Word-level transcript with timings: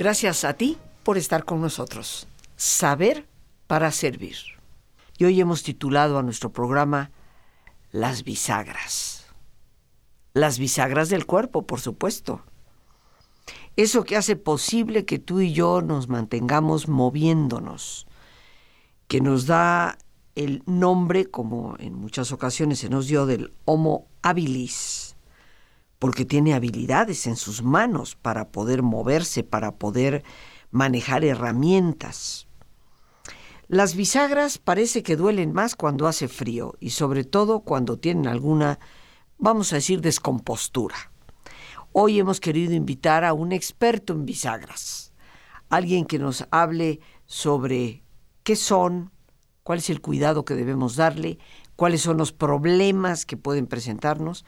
Gracias 0.00 0.44
a 0.44 0.54
ti 0.54 0.78
por 1.02 1.18
estar 1.18 1.44
con 1.44 1.60
nosotros. 1.60 2.26
Saber 2.56 3.28
para 3.66 3.92
servir. 3.92 4.36
Y 5.18 5.26
hoy 5.26 5.38
hemos 5.38 5.62
titulado 5.62 6.18
a 6.18 6.22
nuestro 6.22 6.50
programa 6.54 7.10
Las 7.92 8.24
bisagras. 8.24 9.26
Las 10.32 10.58
bisagras 10.58 11.10
del 11.10 11.26
cuerpo, 11.26 11.66
por 11.66 11.80
supuesto. 11.80 12.40
Eso 13.76 14.04
que 14.04 14.16
hace 14.16 14.36
posible 14.36 15.04
que 15.04 15.18
tú 15.18 15.42
y 15.42 15.52
yo 15.52 15.82
nos 15.82 16.08
mantengamos 16.08 16.88
moviéndonos, 16.88 18.06
que 19.06 19.20
nos 19.20 19.44
da 19.44 19.98
el 20.34 20.62
nombre, 20.64 21.26
como 21.26 21.76
en 21.78 21.92
muchas 21.92 22.32
ocasiones 22.32 22.78
se 22.78 22.88
nos 22.88 23.06
dio, 23.06 23.26
del 23.26 23.52
Homo 23.66 24.06
habilis, 24.22 25.09
porque 26.00 26.24
tiene 26.24 26.54
habilidades 26.54 27.28
en 27.28 27.36
sus 27.36 27.62
manos 27.62 28.16
para 28.16 28.48
poder 28.48 28.82
moverse, 28.82 29.44
para 29.44 29.76
poder 29.76 30.24
manejar 30.72 31.24
herramientas. 31.24 32.48
Las 33.68 33.94
bisagras 33.94 34.58
parece 34.58 35.02
que 35.04 35.14
duelen 35.14 35.52
más 35.52 35.76
cuando 35.76 36.08
hace 36.08 36.26
frío 36.26 36.74
y 36.80 36.90
sobre 36.90 37.22
todo 37.22 37.60
cuando 37.60 37.98
tienen 37.98 38.26
alguna, 38.26 38.80
vamos 39.38 39.72
a 39.72 39.76
decir, 39.76 40.00
descompostura. 40.00 41.12
Hoy 41.92 42.18
hemos 42.18 42.40
querido 42.40 42.72
invitar 42.72 43.22
a 43.22 43.34
un 43.34 43.52
experto 43.52 44.14
en 44.14 44.24
bisagras, 44.24 45.12
alguien 45.68 46.06
que 46.06 46.18
nos 46.18 46.46
hable 46.50 47.00
sobre 47.26 48.02
qué 48.42 48.56
son, 48.56 49.12
cuál 49.64 49.80
es 49.80 49.90
el 49.90 50.00
cuidado 50.00 50.46
que 50.46 50.54
debemos 50.54 50.96
darle, 50.96 51.38
cuáles 51.76 52.00
son 52.00 52.16
los 52.16 52.32
problemas 52.32 53.26
que 53.26 53.36
pueden 53.36 53.66
presentarnos, 53.66 54.46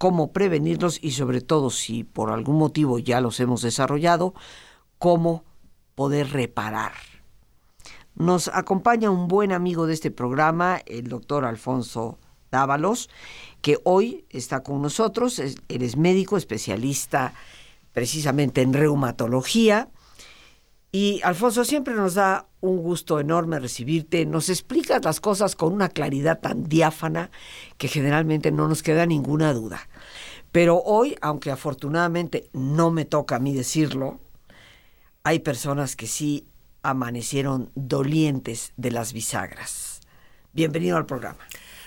cómo 0.00 0.32
prevenirlos 0.32 0.98
y 1.02 1.10
sobre 1.10 1.42
todo 1.42 1.68
si 1.68 2.04
por 2.04 2.30
algún 2.30 2.56
motivo 2.56 2.98
ya 2.98 3.20
los 3.20 3.38
hemos 3.38 3.60
desarrollado, 3.60 4.32
cómo 4.98 5.44
poder 5.94 6.30
reparar. 6.30 6.92
Nos 8.14 8.48
acompaña 8.48 9.10
un 9.10 9.28
buen 9.28 9.52
amigo 9.52 9.86
de 9.86 9.92
este 9.92 10.10
programa, 10.10 10.80
el 10.86 11.08
doctor 11.08 11.44
Alfonso 11.44 12.18
Dávalos, 12.50 13.10
que 13.60 13.76
hoy 13.84 14.24
está 14.30 14.62
con 14.62 14.80
nosotros. 14.80 15.38
Él 15.38 15.82
es 15.82 15.98
médico 15.98 16.38
especialista 16.38 17.34
precisamente 17.92 18.62
en 18.62 18.72
reumatología. 18.72 19.90
Y 20.92 21.20
Alfonso, 21.24 21.66
siempre 21.66 21.92
nos 21.92 22.14
da 22.14 22.48
un 22.62 22.78
gusto 22.78 23.20
enorme 23.20 23.60
recibirte. 23.60 24.24
Nos 24.24 24.48
explicas 24.48 25.04
las 25.04 25.20
cosas 25.20 25.56
con 25.56 25.74
una 25.74 25.90
claridad 25.90 26.40
tan 26.40 26.64
diáfana 26.64 27.30
que 27.76 27.88
generalmente 27.88 28.50
no 28.50 28.66
nos 28.66 28.82
queda 28.82 29.04
ninguna 29.04 29.52
duda. 29.52 29.89
Pero 30.52 30.82
hoy, 30.82 31.16
aunque 31.20 31.50
afortunadamente 31.50 32.50
no 32.52 32.90
me 32.90 33.04
toca 33.04 33.36
a 33.36 33.40
mí 33.40 33.54
decirlo, 33.54 34.18
hay 35.22 35.38
personas 35.40 35.94
que 35.94 36.06
sí 36.06 36.46
amanecieron 36.82 37.70
dolientes 37.74 38.72
de 38.76 38.90
las 38.90 39.12
bisagras. 39.12 40.00
Bienvenido 40.52 40.96
al 40.96 41.06
programa. 41.06 41.38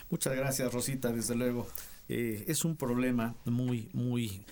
Muchas 0.10 0.36
gracias, 0.36 0.72
Rosita, 0.72 1.12
desde 1.12 1.36
luego. 1.36 1.68
Eh, 2.08 2.46
es 2.48 2.64
un 2.64 2.78
problema 2.78 3.36
muy, 3.46 3.90
muy 3.94 4.46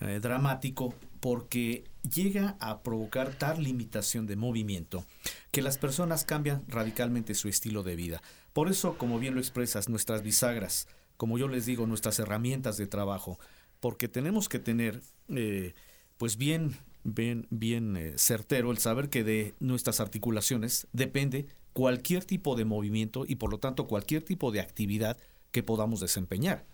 eh, 0.00 0.20
dramático 0.22 0.94
porque 1.20 1.84
llega 2.14 2.56
a 2.60 2.82
provocar 2.82 3.34
tal 3.34 3.62
limitación 3.62 4.26
de 4.26 4.36
movimiento 4.36 5.04
que 5.50 5.60
las 5.60 5.76
personas 5.76 6.24
cambian 6.24 6.62
radicalmente 6.68 7.34
su 7.34 7.48
estilo 7.48 7.82
de 7.82 7.96
vida. 7.96 8.22
Por 8.54 8.70
eso, 8.70 8.96
como 8.96 9.18
bien 9.18 9.34
lo 9.34 9.40
expresas, 9.40 9.88
nuestras 9.90 10.22
bisagras, 10.22 10.88
como 11.20 11.36
yo 11.36 11.48
les 11.48 11.66
digo, 11.66 11.86
nuestras 11.86 12.18
herramientas 12.18 12.78
de 12.78 12.86
trabajo, 12.86 13.38
porque 13.78 14.08
tenemos 14.08 14.48
que 14.48 14.58
tener, 14.58 15.02
eh, 15.28 15.74
pues 16.16 16.38
bien, 16.38 16.78
bien, 17.04 17.46
bien 17.50 17.94
eh, 17.98 18.14
certero 18.16 18.70
el 18.70 18.78
saber 18.78 19.10
que 19.10 19.22
de 19.22 19.54
nuestras 19.60 20.00
articulaciones 20.00 20.86
depende 20.94 21.46
cualquier 21.74 22.24
tipo 22.24 22.56
de 22.56 22.64
movimiento 22.64 23.26
y 23.28 23.34
por 23.34 23.50
lo 23.50 23.58
tanto 23.58 23.86
cualquier 23.86 24.22
tipo 24.22 24.50
de 24.50 24.60
actividad 24.60 25.18
que 25.50 25.62
podamos 25.62 26.00
desempeñar. 26.00 26.64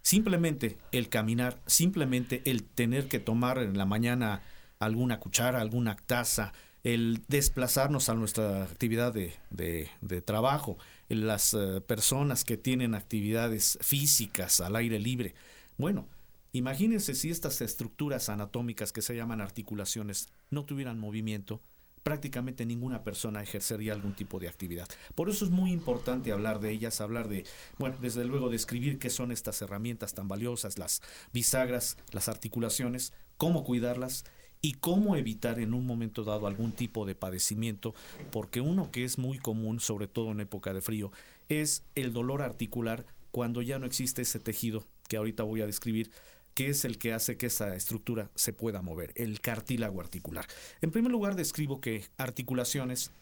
Simplemente 0.00 0.78
el 0.90 1.10
caminar, 1.10 1.60
simplemente 1.66 2.40
el 2.46 2.64
tener 2.64 3.06
que 3.06 3.20
tomar 3.20 3.58
en 3.58 3.76
la 3.76 3.84
mañana 3.84 4.40
alguna 4.78 5.20
cuchara, 5.20 5.60
alguna 5.60 5.94
taza, 5.94 6.54
el 6.84 7.22
desplazarnos 7.28 8.08
a 8.08 8.14
nuestra 8.14 8.62
actividad 8.62 9.12
de, 9.12 9.34
de, 9.50 10.22
trabajo, 10.22 10.78
las 11.08 11.54
eh, 11.54 11.80
personas 11.80 12.44
que 12.44 12.56
tienen 12.56 12.94
actividades 12.94 13.78
físicas 13.80 14.60
al 14.60 14.76
aire 14.76 14.98
libre. 14.98 15.34
Bueno, 15.76 16.06
imagínense 16.52 17.14
si 17.14 17.30
estas 17.30 17.60
estructuras 17.60 18.28
anatómicas 18.28 18.92
que 18.92 19.02
se 19.02 19.16
llaman 19.16 19.40
articulaciones 19.40 20.28
no 20.50 20.64
tuvieran 20.64 20.98
movimiento, 20.98 21.62
prácticamente 22.02 22.64
ninguna 22.64 23.04
persona 23.04 23.42
ejercería 23.42 23.92
algún 23.92 24.14
tipo 24.14 24.38
de 24.38 24.48
actividad. 24.48 24.88
Por 25.14 25.28
eso 25.28 25.44
es 25.44 25.50
muy 25.50 25.72
importante 25.72 26.32
hablar 26.32 26.60
de 26.60 26.70
ellas, 26.70 27.00
hablar 27.00 27.28
de, 27.28 27.44
bueno, 27.78 27.96
desde 28.00 28.24
luego 28.24 28.48
describir 28.48 28.98
qué 28.98 29.10
son 29.10 29.32
estas 29.32 29.60
herramientas 29.62 30.14
tan 30.14 30.28
valiosas, 30.28 30.78
las 30.78 31.02
bisagras, 31.32 31.96
las 32.12 32.28
articulaciones, 32.28 33.12
cómo 33.36 33.64
cuidarlas 33.64 34.24
y 34.60 34.74
cómo 34.74 35.16
evitar 35.16 35.58
en 35.60 35.74
un 35.74 35.86
momento 35.86 36.24
dado 36.24 36.46
algún 36.46 36.72
tipo 36.72 37.06
de 37.06 37.14
padecimiento, 37.14 37.94
porque 38.30 38.60
uno 38.60 38.90
que 38.90 39.04
es 39.04 39.18
muy 39.18 39.38
común, 39.38 39.80
sobre 39.80 40.08
todo 40.08 40.32
en 40.32 40.40
época 40.40 40.72
de 40.72 40.80
frío, 40.80 41.12
es 41.48 41.84
el 41.94 42.12
dolor 42.12 42.42
articular 42.42 43.06
cuando 43.30 43.62
ya 43.62 43.78
no 43.78 43.86
existe 43.86 44.22
ese 44.22 44.40
tejido 44.40 44.84
que 45.08 45.16
ahorita 45.16 45.42
voy 45.42 45.60
a 45.60 45.66
describir 45.66 46.10
que 46.54 46.70
es 46.70 46.84
el 46.84 46.98
que 46.98 47.12
hace 47.12 47.36
que 47.36 47.46
esa 47.46 47.76
estructura 47.76 48.30
se 48.34 48.52
pueda 48.52 48.82
mover, 48.82 49.12
el 49.14 49.40
cartílago 49.40 50.00
articular. 50.00 50.44
En 50.80 50.90
primer 50.90 51.12
lugar, 51.12 51.36
describo 51.36 51.80
que 51.80 52.06
articulaciones 52.16 53.12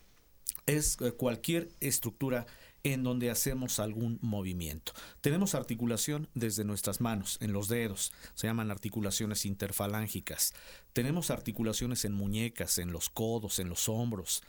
es 0.65 0.97
eh, 1.03 1.13
cualquier 1.13 1.69
estructura 1.81 2.47
en 2.93 3.03
donde 3.03 3.31
hacemos 3.31 3.81
algún 3.81 4.21
movimiento. 4.23 4.93
Tenemos 5.21 5.57
articulación 5.57 6.29
desde 6.35 6.63
nuestras 6.63 7.01
manos, 7.01 7.37
en 7.41 7.53
los 7.53 7.67
dedos, 7.67 8.13
se 8.35 8.47
llaman 8.47 8.71
articulaciones 8.71 9.45
interfalángicas. 9.45 10.55
Tenemos 10.93 11.33
articulaciones 11.33 12.05
en 12.05 12.13
muñecas, 12.13 12.79
en 12.79 12.93
los 12.93 13.09
codos, 13.09 13.59
en 13.59 13.69
los 13.69 13.89
hombros, 13.89 14.45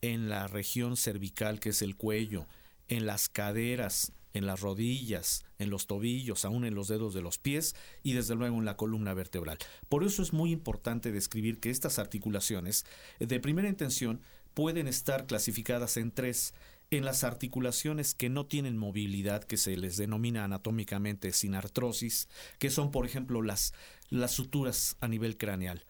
en 0.00 0.28
la 0.28 0.48
región 0.48 0.96
cervical 0.96 1.60
que 1.60 1.68
es 1.68 1.80
el 1.80 1.94
cuello, 1.94 2.48
en 2.88 3.06
las 3.06 3.28
caderas, 3.28 4.12
en 4.32 4.46
las 4.46 4.62
rodillas, 4.62 5.44
en 5.60 5.70
los 5.70 5.86
tobillos, 5.86 6.44
aún 6.44 6.64
en 6.64 6.74
los 6.74 6.88
dedos 6.88 7.14
de 7.14 7.22
los 7.22 7.38
pies 7.38 7.76
y 8.02 8.14
desde 8.14 8.34
luego 8.34 8.58
en 8.58 8.64
la 8.64 8.76
columna 8.76 9.14
vertebral. 9.14 9.58
Por 9.88 10.02
eso 10.02 10.24
es 10.24 10.32
muy 10.32 10.50
importante 10.50 11.12
describir 11.12 11.60
que 11.60 11.70
estas 11.70 12.00
articulaciones 12.00 12.84
de 13.20 13.38
primera 13.38 13.68
intención 13.68 14.22
pueden 14.54 14.88
estar 14.88 15.26
clasificadas 15.26 15.98
en 15.98 16.10
tres. 16.10 16.52
En 16.90 17.04
las 17.04 17.24
articulaciones 17.24 18.14
que 18.14 18.28
no 18.28 18.46
tienen 18.46 18.76
movilidad, 18.76 19.42
que 19.42 19.56
se 19.56 19.76
les 19.76 19.96
denomina 19.96 20.44
anatómicamente 20.44 21.32
sin 21.32 21.54
artrosis, 21.54 22.28
que 22.58 22.70
son 22.70 22.92
por 22.92 23.06
ejemplo 23.06 23.42
las, 23.42 23.74
las 24.08 24.30
suturas 24.32 24.96
a 25.00 25.08
nivel 25.08 25.36
craneal. 25.36 25.84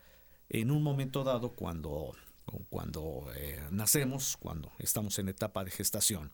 En 0.49 0.71
un 0.71 0.83
momento 0.83 1.23
dado, 1.23 1.51
cuando, 1.51 2.15
cuando 2.71 3.27
eh, 3.37 3.61
nacemos, 3.71 4.39
cuando 4.39 4.73
estamos 4.79 5.19
en 5.19 5.29
etapa 5.29 5.65
de 5.65 5.71
gestación, 5.71 6.33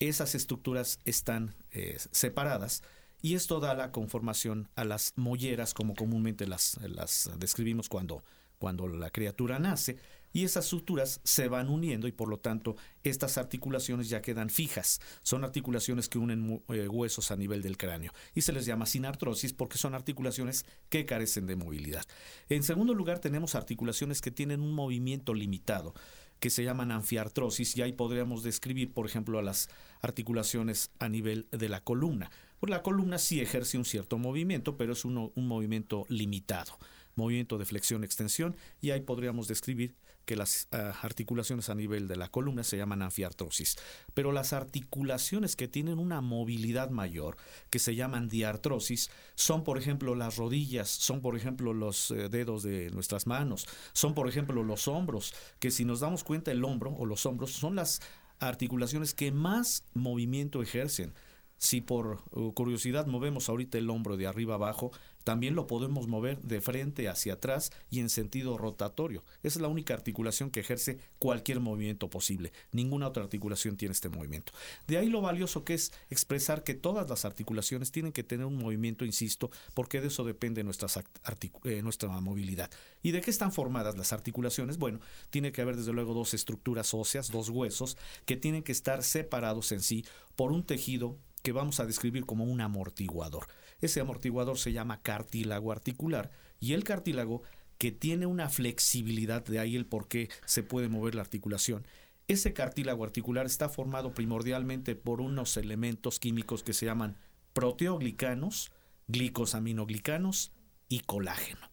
esas 0.00 0.34
estructuras 0.34 0.98
están 1.04 1.54
eh, 1.70 1.96
separadas 2.10 2.82
y 3.22 3.34
esto 3.34 3.60
da 3.60 3.74
la 3.74 3.92
conformación 3.92 4.68
a 4.74 4.84
las 4.84 5.12
molleras 5.16 5.74
como 5.74 5.94
comúnmente 5.94 6.46
las, 6.46 6.78
las 6.82 7.30
describimos 7.38 7.88
cuando, 7.88 8.24
cuando 8.58 8.88
la 8.88 9.10
criatura 9.10 9.58
nace 9.58 9.98
y 10.32 10.44
esas 10.44 10.66
suturas 10.66 11.20
se 11.24 11.48
van 11.48 11.68
uniendo 11.68 12.08
y 12.08 12.12
por 12.12 12.28
lo 12.28 12.38
tanto 12.38 12.76
estas 13.02 13.38
articulaciones 13.38 14.08
ya 14.08 14.22
quedan 14.22 14.50
fijas. 14.50 15.00
Son 15.22 15.44
articulaciones 15.44 16.08
que 16.08 16.18
unen 16.18 16.62
eh, 16.68 16.88
huesos 16.88 17.30
a 17.30 17.36
nivel 17.36 17.62
del 17.62 17.76
cráneo 17.76 18.12
y 18.34 18.42
se 18.42 18.52
les 18.52 18.66
llama 18.66 18.86
sinartrosis 18.86 19.52
porque 19.52 19.78
son 19.78 19.94
articulaciones 19.94 20.66
que 20.88 21.06
carecen 21.06 21.46
de 21.46 21.56
movilidad. 21.56 22.04
En 22.48 22.62
segundo 22.62 22.94
lugar 22.94 23.18
tenemos 23.18 23.54
articulaciones 23.54 24.20
que 24.20 24.30
tienen 24.30 24.60
un 24.60 24.74
movimiento 24.74 25.34
limitado 25.34 25.94
que 26.40 26.50
se 26.50 26.64
llaman 26.64 26.92
anfiartrosis 26.92 27.76
y 27.76 27.82
ahí 27.82 27.92
podríamos 27.92 28.42
describir, 28.42 28.92
por 28.92 29.06
ejemplo, 29.06 29.38
a 29.38 29.42
las 29.42 29.68
articulaciones 30.02 30.90
a 30.98 31.08
nivel 31.08 31.48
de 31.50 31.68
la 31.68 31.80
columna. 31.80 32.30
Pues 32.60 32.70
la 32.70 32.82
columna 32.82 33.18
sí 33.18 33.40
ejerce 33.40 33.78
un 33.78 33.84
cierto 33.84 34.18
movimiento, 34.18 34.76
pero 34.76 34.92
es 34.92 35.04
un 35.04 35.32
movimiento 35.34 36.04
limitado, 36.08 36.78
movimiento 37.16 37.58
de 37.58 37.64
flexión-extensión, 37.64 38.56
y 38.80 38.90
ahí 38.90 39.00
podríamos 39.00 39.48
describir 39.48 39.96
que 40.26 40.36
las 40.36 40.68
ah, 40.72 40.92
articulaciones 41.02 41.70
a 41.70 41.74
nivel 41.74 42.08
de 42.08 42.16
la 42.16 42.28
columna 42.28 42.64
se 42.64 42.76
llaman 42.76 43.00
anfiartrosis. 43.00 43.76
Pero 44.12 44.32
las 44.32 44.52
articulaciones 44.52 45.56
que 45.56 45.68
tienen 45.68 45.98
una 45.98 46.20
movilidad 46.20 46.90
mayor, 46.90 47.36
que 47.70 47.78
se 47.78 47.94
llaman 47.94 48.28
diartrosis, 48.28 49.10
son 49.36 49.64
por 49.64 49.78
ejemplo 49.78 50.14
las 50.14 50.36
rodillas, 50.36 50.88
son 50.88 51.22
por 51.22 51.36
ejemplo 51.36 51.72
los 51.72 52.10
eh, 52.10 52.28
dedos 52.28 52.64
de 52.64 52.90
nuestras 52.90 53.26
manos, 53.26 53.66
son 53.92 54.14
por 54.14 54.28
ejemplo 54.28 54.62
los 54.62 54.88
hombros, 54.88 55.32
que 55.60 55.70
si 55.70 55.84
nos 55.84 56.00
damos 56.00 56.24
cuenta 56.24 56.50
el 56.50 56.64
hombro 56.64 56.92
o 56.92 57.06
los 57.06 57.24
hombros 57.24 57.52
son 57.52 57.76
las 57.76 58.02
articulaciones 58.40 59.14
que 59.14 59.32
más 59.32 59.84
movimiento 59.94 60.60
ejercen. 60.60 61.14
Si 61.58 61.80
por 61.80 62.22
uh, 62.32 62.52
curiosidad 62.52 63.06
movemos 63.06 63.48
ahorita 63.48 63.78
el 63.78 63.90
hombro 63.90 64.16
de 64.16 64.26
arriba 64.26 64.54
abajo, 64.54 64.92
también 65.26 65.56
lo 65.56 65.66
podemos 65.66 66.06
mover 66.06 66.40
de 66.42 66.60
frente 66.60 67.08
hacia 67.08 67.32
atrás 67.32 67.72
y 67.90 67.98
en 67.98 68.10
sentido 68.10 68.56
rotatorio. 68.56 69.24
Es 69.42 69.56
la 69.56 69.66
única 69.66 69.92
articulación 69.92 70.52
que 70.52 70.60
ejerce 70.60 71.00
cualquier 71.18 71.58
movimiento 71.58 72.08
posible. 72.08 72.52
Ninguna 72.70 73.08
otra 73.08 73.24
articulación 73.24 73.76
tiene 73.76 73.92
este 73.92 74.08
movimiento. 74.08 74.52
De 74.86 74.98
ahí 74.98 75.08
lo 75.08 75.20
valioso 75.20 75.64
que 75.64 75.74
es 75.74 75.92
expresar 76.10 76.62
que 76.62 76.74
todas 76.74 77.08
las 77.08 77.24
articulaciones 77.24 77.90
tienen 77.90 78.12
que 78.12 78.22
tener 78.22 78.46
un 78.46 78.56
movimiento, 78.56 79.04
insisto, 79.04 79.50
porque 79.74 80.00
de 80.00 80.06
eso 80.06 80.22
depende 80.22 80.60
eh, 80.60 81.82
nuestra 81.82 82.20
movilidad. 82.20 82.70
¿Y 83.02 83.10
de 83.10 83.20
qué 83.20 83.30
están 83.32 83.50
formadas 83.50 83.96
las 83.96 84.12
articulaciones? 84.12 84.78
Bueno, 84.78 85.00
tiene 85.30 85.50
que 85.50 85.60
haber 85.60 85.76
desde 85.76 85.92
luego 85.92 86.14
dos 86.14 86.34
estructuras 86.34 86.94
óseas, 86.94 87.32
dos 87.32 87.48
huesos, 87.48 87.96
que 88.26 88.36
tienen 88.36 88.62
que 88.62 88.70
estar 88.70 89.02
separados 89.02 89.72
en 89.72 89.80
sí 89.80 90.04
por 90.36 90.52
un 90.52 90.62
tejido 90.62 91.18
que 91.46 91.52
vamos 91.52 91.78
a 91.78 91.86
describir 91.86 92.26
como 92.26 92.42
un 92.42 92.60
amortiguador. 92.60 93.46
Ese 93.80 94.00
amortiguador 94.00 94.58
se 94.58 94.72
llama 94.72 95.00
cartílago 95.02 95.70
articular 95.70 96.32
y 96.58 96.72
el 96.72 96.82
cartílago 96.82 97.44
que 97.78 97.92
tiene 97.92 98.26
una 98.26 98.48
flexibilidad, 98.48 99.44
de 99.44 99.60
ahí 99.60 99.76
el 99.76 99.86
por 99.86 100.08
qué 100.08 100.28
se 100.44 100.64
puede 100.64 100.88
mover 100.88 101.14
la 101.14 101.20
articulación. 101.20 101.86
Ese 102.26 102.52
cartílago 102.52 103.04
articular 103.04 103.46
está 103.46 103.68
formado 103.68 104.12
primordialmente 104.12 104.96
por 104.96 105.20
unos 105.20 105.56
elementos 105.56 106.18
químicos 106.18 106.64
que 106.64 106.72
se 106.72 106.86
llaman 106.86 107.16
proteoglicanos, 107.52 108.72
glicosaminoglicanos 109.06 110.50
y 110.88 110.98
colágeno. 111.02 111.70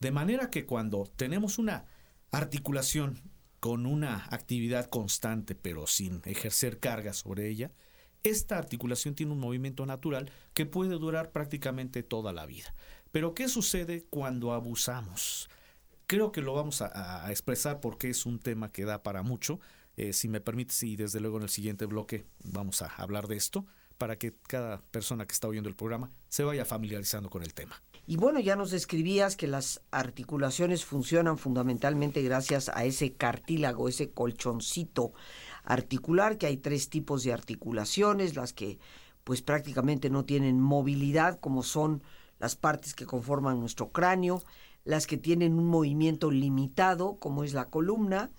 De 0.00 0.10
manera 0.10 0.50
que 0.50 0.66
cuando 0.66 1.04
tenemos 1.14 1.58
una 1.58 1.86
articulación 2.32 3.22
con 3.60 3.86
una 3.86 4.26
actividad 4.30 4.86
constante 4.86 5.54
pero 5.54 5.86
sin 5.86 6.22
ejercer 6.24 6.80
carga 6.80 7.12
sobre 7.12 7.48
ella, 7.48 7.70
esta 8.30 8.58
articulación 8.58 9.14
tiene 9.14 9.32
un 9.32 9.40
movimiento 9.40 9.86
natural 9.86 10.30
que 10.54 10.66
puede 10.66 10.98
durar 10.98 11.32
prácticamente 11.32 12.02
toda 12.02 12.32
la 12.32 12.46
vida. 12.46 12.74
Pero 13.12 13.34
¿qué 13.34 13.48
sucede 13.48 14.04
cuando 14.10 14.52
abusamos? 14.52 15.48
Creo 16.06 16.32
que 16.32 16.40
lo 16.40 16.54
vamos 16.54 16.82
a, 16.82 17.30
expresar 17.30 17.80
porque 17.80 18.10
es 18.10 18.26
un 18.26 18.38
tema 18.38 18.70
que 18.70 18.84
da 18.84 19.02
para 19.02 19.22
mucho. 19.22 19.60
Eh, 19.96 20.12
si 20.12 20.28
me 20.28 20.40
permites, 20.40 20.82
y 20.82 20.96
desde 20.96 21.20
luego 21.20 21.38
en 21.38 21.44
el 21.44 21.48
siguiente 21.48 21.86
bloque 21.86 22.26
vamos 22.44 22.82
a 22.82 22.86
hablar 22.86 23.28
de 23.28 23.36
esto 23.36 23.64
para 23.96 24.18
que 24.18 24.34
cada 24.46 24.82
persona 24.82 25.26
que 25.26 25.32
está 25.32 25.48
oyendo 25.48 25.68
el 25.68 25.74
programa 25.74 26.10
se 26.28 26.44
vaya 26.44 26.64
familiarizando 26.64 27.30
con 27.30 27.42
el 27.42 27.54
tema. 27.54 27.82
Y 28.06 28.16
bueno, 28.16 28.38
ya 28.38 28.54
nos 28.54 28.70
describías 28.70 29.36
que 29.36 29.48
las 29.48 29.80
articulaciones 29.90 30.84
funcionan 30.84 31.38
fundamentalmente 31.38 32.22
gracias 32.22 32.68
a 32.68 32.84
ese 32.84 33.14
cartílago, 33.14 33.88
ese 33.88 34.10
colchoncito 34.10 35.12
articular, 35.66 36.38
que 36.38 36.46
hay 36.46 36.56
tres 36.56 36.88
tipos 36.88 37.22
de 37.24 37.32
articulaciones, 37.32 38.36
las 38.36 38.54
que 38.54 38.78
pues 39.24 39.42
prácticamente 39.42 40.08
no 40.08 40.24
tienen 40.24 40.60
movilidad, 40.60 41.40
como 41.40 41.62
son 41.62 42.02
las 42.38 42.56
partes 42.56 42.94
que 42.94 43.06
conforman 43.06 43.60
nuestro 43.60 43.90
cráneo, 43.90 44.42
las 44.84 45.06
que 45.06 45.16
tienen 45.16 45.58
un 45.58 45.66
movimiento 45.66 46.30
limitado, 46.30 47.16
como 47.16 47.42
es 47.42 47.52
la 47.52 47.68
columna, 47.68 48.30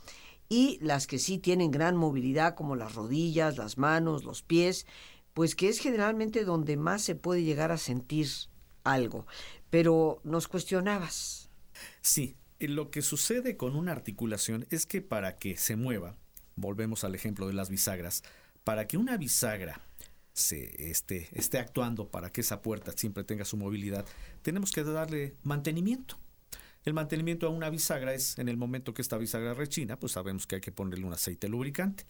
y 0.49 0.79
las 0.81 1.05
que 1.05 1.19
sí 1.19 1.37
tienen 1.37 1.71
gran 1.71 1.97
movilidad, 1.97 2.55
como 2.55 2.77
las 2.77 2.95
rodillas, 2.95 3.57
las 3.57 3.77
manos, 3.77 4.23
los 4.23 4.43
pies, 4.43 4.87
pues 5.33 5.55
que 5.55 5.67
es 5.67 5.79
generalmente 5.79 6.45
donde 6.45 6.77
más 6.77 7.01
se 7.01 7.15
puede 7.15 7.43
llegar 7.43 7.73
a 7.73 7.77
sentir 7.77 8.27
algo. 8.85 9.27
Pero 9.69 10.21
nos 10.23 10.47
cuestionabas. 10.47 11.49
Sí, 12.01 12.37
lo 12.59 12.89
que 12.89 13.01
sucede 13.01 13.57
con 13.57 13.75
una 13.75 13.91
articulación 13.91 14.65
es 14.69 14.85
que 14.85 15.01
para 15.01 15.37
que 15.37 15.57
se 15.57 15.75
mueva, 15.75 16.17
volvemos 16.57 17.05
al 17.05 17.15
ejemplo 17.15 17.47
de 17.47 17.53
las 17.53 17.69
bisagras, 17.69 18.23
para 18.65 18.85
que 18.87 18.97
una 18.97 19.15
bisagra 19.15 19.81
se 20.33 20.91
esté, 20.91 21.29
esté 21.31 21.57
actuando 21.57 22.09
para 22.09 22.31
que 22.31 22.41
esa 22.41 22.61
puerta 22.61 22.91
siempre 22.91 23.23
tenga 23.23 23.45
su 23.45 23.55
movilidad, 23.55 24.05
tenemos 24.41 24.71
que 24.71 24.83
darle 24.83 25.35
mantenimiento. 25.43 26.19
El 26.83 26.93
mantenimiento 26.93 27.47
a 27.47 27.49
una 27.49 27.69
bisagra 27.69 28.13
es 28.13 28.37
en 28.37 28.49
el 28.49 28.57
momento 28.57 28.93
que 28.93 29.01
esta 29.01 29.17
bisagra 29.17 29.53
rechina, 29.53 29.97
pues 29.97 30.11
sabemos 30.11 30.45
que 30.45 30.55
hay 30.55 30.61
que 30.61 30.71
ponerle 30.71 31.05
un 31.05 31.13
aceite 31.13 31.47
lubricante. 31.47 32.05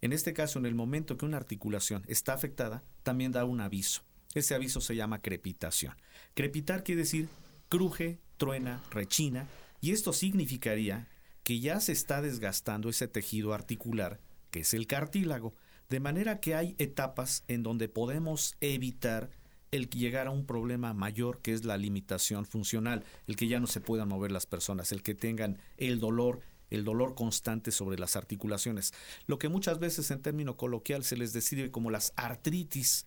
En 0.00 0.12
este 0.12 0.32
caso, 0.32 0.58
en 0.58 0.66
el 0.66 0.74
momento 0.74 1.16
que 1.16 1.24
una 1.24 1.36
articulación 1.36 2.04
está 2.06 2.34
afectada, 2.34 2.82
también 3.02 3.32
da 3.32 3.44
un 3.44 3.60
aviso. 3.60 4.02
Ese 4.34 4.54
aviso 4.54 4.80
se 4.80 4.96
llama 4.96 5.22
crepitación. 5.22 5.94
Crepitar 6.34 6.82
quiere 6.84 7.02
decir 7.02 7.28
cruje, 7.68 8.18
truena, 8.36 8.82
rechina, 8.90 9.46
y 9.80 9.92
esto 9.92 10.12
significaría 10.12 11.08
que 11.46 11.60
ya 11.60 11.78
se 11.78 11.92
está 11.92 12.22
desgastando 12.22 12.88
ese 12.88 13.06
tejido 13.06 13.54
articular, 13.54 14.18
que 14.50 14.62
es 14.62 14.74
el 14.74 14.88
cartílago, 14.88 15.54
de 15.88 16.00
manera 16.00 16.40
que 16.40 16.56
hay 16.56 16.74
etapas 16.78 17.44
en 17.46 17.62
donde 17.62 17.88
podemos 17.88 18.56
evitar 18.60 19.30
el 19.70 19.88
llegar 19.88 20.26
a 20.26 20.32
un 20.32 20.44
problema 20.44 20.92
mayor 20.92 21.38
que 21.42 21.52
es 21.52 21.64
la 21.64 21.76
limitación 21.76 22.46
funcional, 22.46 23.04
el 23.28 23.36
que 23.36 23.46
ya 23.46 23.60
no 23.60 23.68
se 23.68 23.80
puedan 23.80 24.08
mover 24.08 24.32
las 24.32 24.44
personas, 24.44 24.90
el 24.90 25.04
que 25.04 25.14
tengan 25.14 25.60
el 25.76 26.00
dolor 26.00 26.40
el 26.68 26.82
dolor 26.82 27.14
constante 27.14 27.70
sobre 27.70 27.96
las 27.96 28.16
articulaciones, 28.16 28.92
lo 29.28 29.38
que 29.38 29.48
muchas 29.48 29.78
veces 29.78 30.10
en 30.10 30.22
término 30.22 30.56
coloquial 30.56 31.04
se 31.04 31.16
les 31.16 31.32
describe 31.32 31.70
como 31.70 31.92
las 31.92 32.12
artritis. 32.16 33.06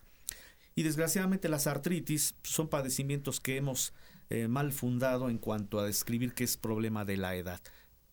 Y 0.75 0.83
desgraciadamente 0.83 1.49
las 1.49 1.67
artritis 1.67 2.35
son 2.43 2.69
padecimientos 2.69 3.41
que 3.41 3.57
hemos 3.57 3.91
eh, 4.29 4.47
mal 4.47 4.71
fundado 4.71 5.29
en 5.29 5.39
cuanto 5.39 5.77
a 5.77 5.85
describir 5.85 6.33
que 6.33 6.45
es 6.45 6.55
problema 6.55 7.03
de 7.03 7.17
la 7.17 7.35
edad. 7.35 7.59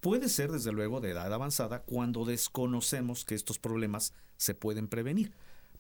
Puede 0.07 0.29
ser 0.29 0.53
desde 0.53 0.71
luego 0.71 1.01
de 1.01 1.11
edad 1.11 1.35
avanzada 1.35 1.83
cuando 1.83 2.25
desconocemos 2.25 3.25
que 3.25 3.35
estos 3.35 3.59
problemas 3.59 4.15
se 4.37 4.55
pueden 4.55 4.87
prevenir. 4.87 5.33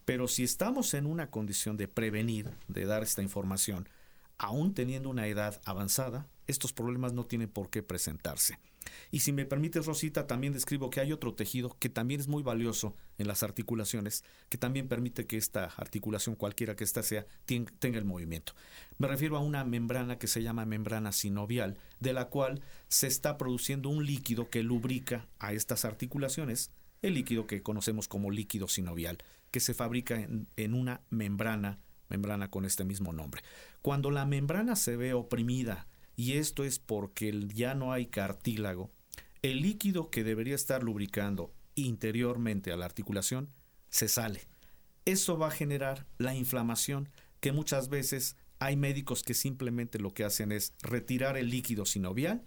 Pero 0.04 0.26
si 0.26 0.42
estamos 0.42 0.94
en 0.94 1.06
una 1.06 1.30
condición 1.30 1.76
de 1.76 1.86
prevenir, 1.86 2.50
de 2.66 2.86
dar 2.86 3.04
esta 3.04 3.22
información, 3.22 3.88
aún 4.36 4.74
teniendo 4.74 5.10
una 5.10 5.28
edad 5.28 5.60
avanzada, 5.64 6.26
estos 6.48 6.72
problemas 6.72 7.12
no 7.12 7.26
tienen 7.26 7.48
por 7.48 7.70
qué 7.70 7.84
presentarse. 7.84 8.58
Y 9.10 9.20
si 9.20 9.32
me 9.32 9.44
permites, 9.44 9.86
Rosita, 9.86 10.26
también 10.26 10.52
describo 10.52 10.90
que 10.90 11.00
hay 11.00 11.12
otro 11.12 11.34
tejido 11.34 11.76
que 11.78 11.88
también 11.88 12.20
es 12.20 12.28
muy 12.28 12.42
valioso 12.42 12.94
en 13.18 13.28
las 13.28 13.42
articulaciones, 13.42 14.24
que 14.48 14.58
también 14.58 14.88
permite 14.88 15.26
que 15.26 15.36
esta 15.36 15.64
articulación, 15.76 16.36
cualquiera 16.36 16.76
que 16.76 16.84
ésta 16.84 17.02
sea, 17.02 17.26
tenga 17.44 17.98
el 17.98 18.04
movimiento. 18.04 18.54
Me 18.98 19.08
refiero 19.08 19.36
a 19.36 19.40
una 19.40 19.64
membrana 19.64 20.18
que 20.18 20.26
se 20.26 20.42
llama 20.42 20.64
membrana 20.66 21.12
sinovial, 21.12 21.78
de 22.00 22.12
la 22.12 22.26
cual 22.26 22.62
se 22.88 23.06
está 23.06 23.36
produciendo 23.38 23.88
un 23.88 24.04
líquido 24.04 24.48
que 24.50 24.62
lubrica 24.62 25.26
a 25.38 25.52
estas 25.52 25.84
articulaciones, 25.84 26.70
el 27.02 27.14
líquido 27.14 27.46
que 27.46 27.62
conocemos 27.62 28.08
como 28.08 28.30
líquido 28.30 28.68
sinovial, 28.68 29.18
que 29.50 29.60
se 29.60 29.74
fabrica 29.74 30.20
en, 30.20 30.48
en 30.56 30.74
una 30.74 31.02
membrana, 31.10 31.78
membrana 32.08 32.50
con 32.50 32.64
este 32.64 32.84
mismo 32.84 33.12
nombre. 33.12 33.42
Cuando 33.82 34.10
la 34.10 34.26
membrana 34.26 34.76
se 34.76 34.96
ve 34.96 35.14
oprimida, 35.14 35.86
y 36.16 36.38
esto 36.38 36.64
es 36.64 36.78
porque 36.78 37.46
ya 37.54 37.74
no 37.74 37.92
hay 37.92 38.06
cartílago, 38.06 38.90
el 39.42 39.60
líquido 39.60 40.10
que 40.10 40.24
debería 40.24 40.54
estar 40.54 40.82
lubricando 40.82 41.52
interiormente 41.74 42.72
a 42.72 42.76
la 42.76 42.86
articulación 42.86 43.50
se 43.90 44.08
sale. 44.08 44.48
Eso 45.04 45.38
va 45.38 45.48
a 45.48 45.52
generar 45.52 46.06
la 46.18 46.34
inflamación 46.34 47.10
que 47.40 47.52
muchas 47.52 47.88
veces 47.88 48.36
hay 48.58 48.76
médicos 48.76 49.22
que 49.22 49.34
simplemente 49.34 49.98
lo 49.98 50.14
que 50.14 50.24
hacen 50.24 50.50
es 50.50 50.72
retirar 50.82 51.36
el 51.36 51.50
líquido 51.50 51.84
sinovial 51.84 52.42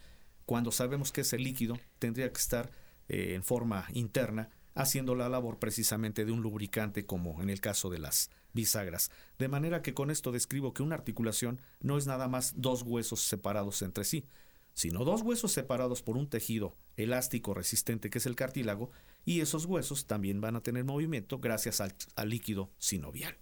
cuando 0.45 0.71
sabemos 0.71 1.11
que 1.11 1.21
ese 1.21 1.37
líquido 1.37 1.79
tendría 1.99 2.31
que 2.31 2.39
estar 2.39 2.71
eh, 3.07 3.35
en 3.35 3.43
forma 3.43 3.87
interna 3.93 4.49
haciendo 4.73 5.13
la 5.13 5.29
labor 5.29 5.59
precisamente 5.59 6.25
de 6.25 6.31
un 6.31 6.41
lubricante 6.41 7.05
como 7.05 7.41
en 7.41 7.49
el 7.49 7.61
caso 7.61 7.89
de 7.89 7.99
las 7.99 8.31
bisagras. 8.53 9.11
De 9.37 9.47
manera 9.47 9.81
que 9.81 9.93
con 9.93 10.11
esto 10.11 10.31
describo 10.31 10.73
que 10.73 10.83
una 10.83 10.95
articulación 10.95 11.61
no 11.79 11.97
es 11.97 12.07
nada 12.07 12.27
más 12.27 12.53
dos 12.57 12.83
huesos 12.83 13.21
separados 13.21 13.81
entre 13.81 14.03
sí, 14.03 14.25
sino 14.73 15.03
dos 15.03 15.21
huesos 15.21 15.51
separados 15.51 16.01
por 16.01 16.17
un 16.17 16.29
tejido 16.29 16.75
elástico 16.95 17.53
resistente 17.53 18.09
que 18.09 18.19
es 18.19 18.25
el 18.25 18.35
cartílago, 18.35 18.91
y 19.25 19.41
esos 19.41 19.65
huesos 19.65 20.05
también 20.05 20.41
van 20.41 20.55
a 20.55 20.63
tener 20.63 20.83
movimiento 20.83 21.39
gracias 21.39 21.81
al, 21.81 21.93
al 22.15 22.29
líquido 22.29 22.71
sinovial. 22.77 23.37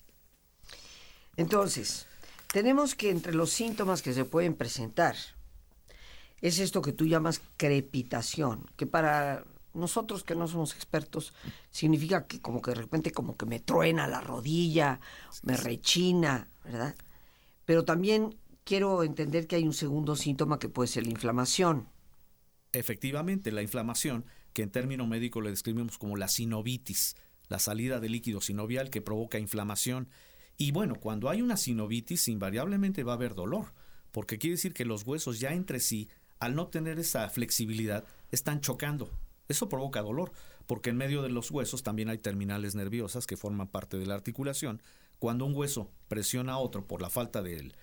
Entonces, 1.35 2.07
tenemos 2.51 2.95
que 2.95 3.11
entre 3.11 3.33
los 3.33 3.51
síntomas 3.51 4.01
que 4.01 4.13
se 4.13 4.25
pueden 4.25 4.55
presentar 4.55 5.15
es 6.41 6.59
esto 6.59 6.81
que 6.81 6.93
tú 6.93 7.05
llamas 7.05 7.41
crepitación, 7.57 8.65
que 8.75 8.85
para 8.85 9.43
nosotros 9.77 10.23
que 10.23 10.35
no 10.35 10.47
somos 10.47 10.73
expertos, 10.73 11.33
significa 11.69 12.27
que 12.27 12.41
como 12.41 12.61
que 12.61 12.71
de 12.71 12.75
repente 12.75 13.11
como 13.11 13.37
que 13.37 13.45
me 13.45 13.59
truena 13.59 14.07
la 14.07 14.21
rodilla, 14.21 14.99
me 15.43 15.55
rechina, 15.55 16.49
¿verdad? 16.63 16.95
Pero 17.65 17.85
también 17.85 18.35
quiero 18.63 19.03
entender 19.03 19.47
que 19.47 19.55
hay 19.55 19.63
un 19.63 19.73
segundo 19.73 20.15
síntoma 20.15 20.59
que 20.59 20.69
puede 20.69 20.87
ser 20.87 21.05
la 21.05 21.11
inflamación. 21.11 21.87
Efectivamente, 22.73 23.51
la 23.51 23.61
inflamación, 23.61 24.25
que 24.53 24.63
en 24.63 24.71
término 24.71 25.07
médico 25.07 25.41
le 25.41 25.51
describimos 25.51 25.97
como 25.97 26.17
la 26.17 26.27
sinovitis, 26.27 27.15
la 27.47 27.59
salida 27.59 27.99
de 27.99 28.09
líquido 28.09 28.41
sinovial 28.41 28.89
que 28.89 29.01
provoca 29.01 29.39
inflamación. 29.39 30.09
Y 30.57 30.71
bueno, 30.71 30.95
cuando 30.95 31.29
hay 31.29 31.41
una 31.41 31.57
sinovitis, 31.57 32.27
invariablemente 32.27 33.03
va 33.03 33.13
a 33.13 33.15
haber 33.15 33.35
dolor, 33.35 33.73
porque 34.11 34.37
quiere 34.37 34.55
decir 34.55 34.73
que 34.73 34.85
los 34.85 35.03
huesos 35.03 35.39
ya 35.39 35.53
entre 35.53 35.79
sí, 35.79 36.09
al 36.39 36.55
no 36.55 36.67
tener 36.67 36.99
esa 36.99 37.29
flexibilidad, 37.29 38.05
están 38.31 38.61
chocando, 38.61 39.11
eso 39.47 39.69
provoca 39.69 40.01
dolor, 40.01 40.31
porque 40.65 40.89
en 40.89 40.97
medio 40.97 41.21
de 41.21 41.29
los 41.29 41.51
huesos 41.51 41.83
también 41.83 42.09
hay 42.09 42.17
terminales 42.17 42.75
nerviosas 42.75 43.25
que 43.25 43.37
forman 43.37 43.69
parte 43.69 43.97
de 43.97 44.05
la 44.05 44.15
articulación, 44.15 44.81
cuando 45.19 45.45
un 45.45 45.55
hueso 45.55 45.91
presiona 46.07 46.53
a 46.53 46.57
otro 46.59 46.85
por 46.85 47.01
la 47.01 47.09
falta 47.09 47.41
del, 47.41 47.73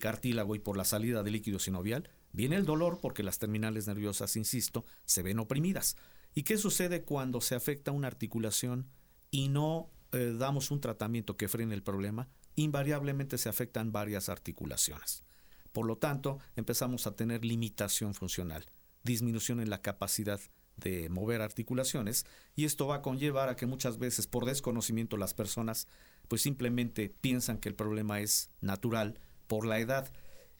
cartílago 0.00 0.54
y 0.54 0.58
por 0.58 0.76
la 0.76 0.84
salida 0.84 1.22
del 1.22 1.32
líquido 1.32 1.58
sinovial, 1.58 2.10
viene 2.32 2.56
el 2.56 2.64
dolor 2.64 2.98
porque 3.00 3.22
las 3.22 3.38
terminales 3.38 3.86
nerviosas, 3.86 4.36
insisto, 4.36 4.84
se 5.04 5.22
ven 5.22 5.38
oprimidas. 5.38 5.96
¿Y 6.34 6.42
qué 6.42 6.58
sucede 6.58 7.02
cuando 7.02 7.40
se 7.40 7.54
afecta 7.54 7.92
una 7.92 8.08
articulación 8.08 8.88
y 9.30 9.48
no 9.48 9.90
eh, 10.12 10.34
damos 10.38 10.70
un 10.70 10.80
tratamiento 10.80 11.36
que 11.36 11.48
frene 11.48 11.74
el 11.74 11.82
problema? 11.82 12.28
Invariablemente 12.54 13.38
se 13.38 13.48
afectan 13.48 13.90
varias 13.90 14.28
articulaciones. 14.28 15.24
Por 15.72 15.86
lo 15.86 15.96
tanto, 15.96 16.38
empezamos 16.54 17.06
a 17.06 17.16
tener 17.16 17.44
limitación 17.44 18.14
funcional, 18.14 18.70
disminución 19.02 19.60
en 19.60 19.70
la 19.70 19.82
capacidad 19.82 20.40
de 20.76 21.08
mover 21.08 21.40
articulaciones 21.40 22.26
y 22.54 22.64
esto 22.64 22.86
va 22.86 22.96
a 22.96 23.02
conllevar 23.02 23.48
a 23.48 23.56
que 23.56 23.66
muchas 23.66 23.98
veces 23.98 24.26
por 24.26 24.44
desconocimiento 24.44 25.16
las 25.16 25.34
personas 25.34 25.88
pues 26.28 26.42
simplemente 26.42 27.08
piensan 27.20 27.58
que 27.58 27.68
el 27.68 27.74
problema 27.74 28.20
es 28.20 28.50
natural 28.60 29.18
por 29.46 29.66
la 29.66 29.78
edad 29.78 30.12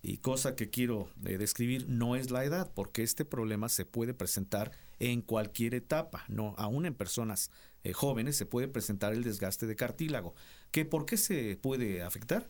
y 0.03 0.19
cosa 0.19 0.55
que 0.55 0.71
quiero 0.71 1.11
eh, 1.25 1.37
describir 1.37 1.87
no 1.89 2.17
es 2.17 2.31
la 2.31 2.45
edad 2.45 2.71
porque 2.75 3.03
este 3.03 3.25
problema 3.25 3.69
se 3.69 3.85
puede 3.85 4.15
presentar 4.15 4.71
en 4.99 5.21
cualquier 5.21 5.75
etapa, 5.75 6.25
no 6.29 6.55
aún 6.57 6.87
en 6.87 6.95
personas 6.95 7.51
eh, 7.83 7.93
jóvenes 7.93 8.37
se 8.37 8.47
puede 8.47 8.69
presentar 8.69 9.13
el 9.13 9.25
desgaste 9.25 9.67
de 9.67 9.77
cartílago. 9.77 10.35
¿Que 10.71 10.85
por 10.85 11.07
qué 11.07 11.17
se 11.17 11.57
puede 11.57 12.03
afectar? 12.03 12.49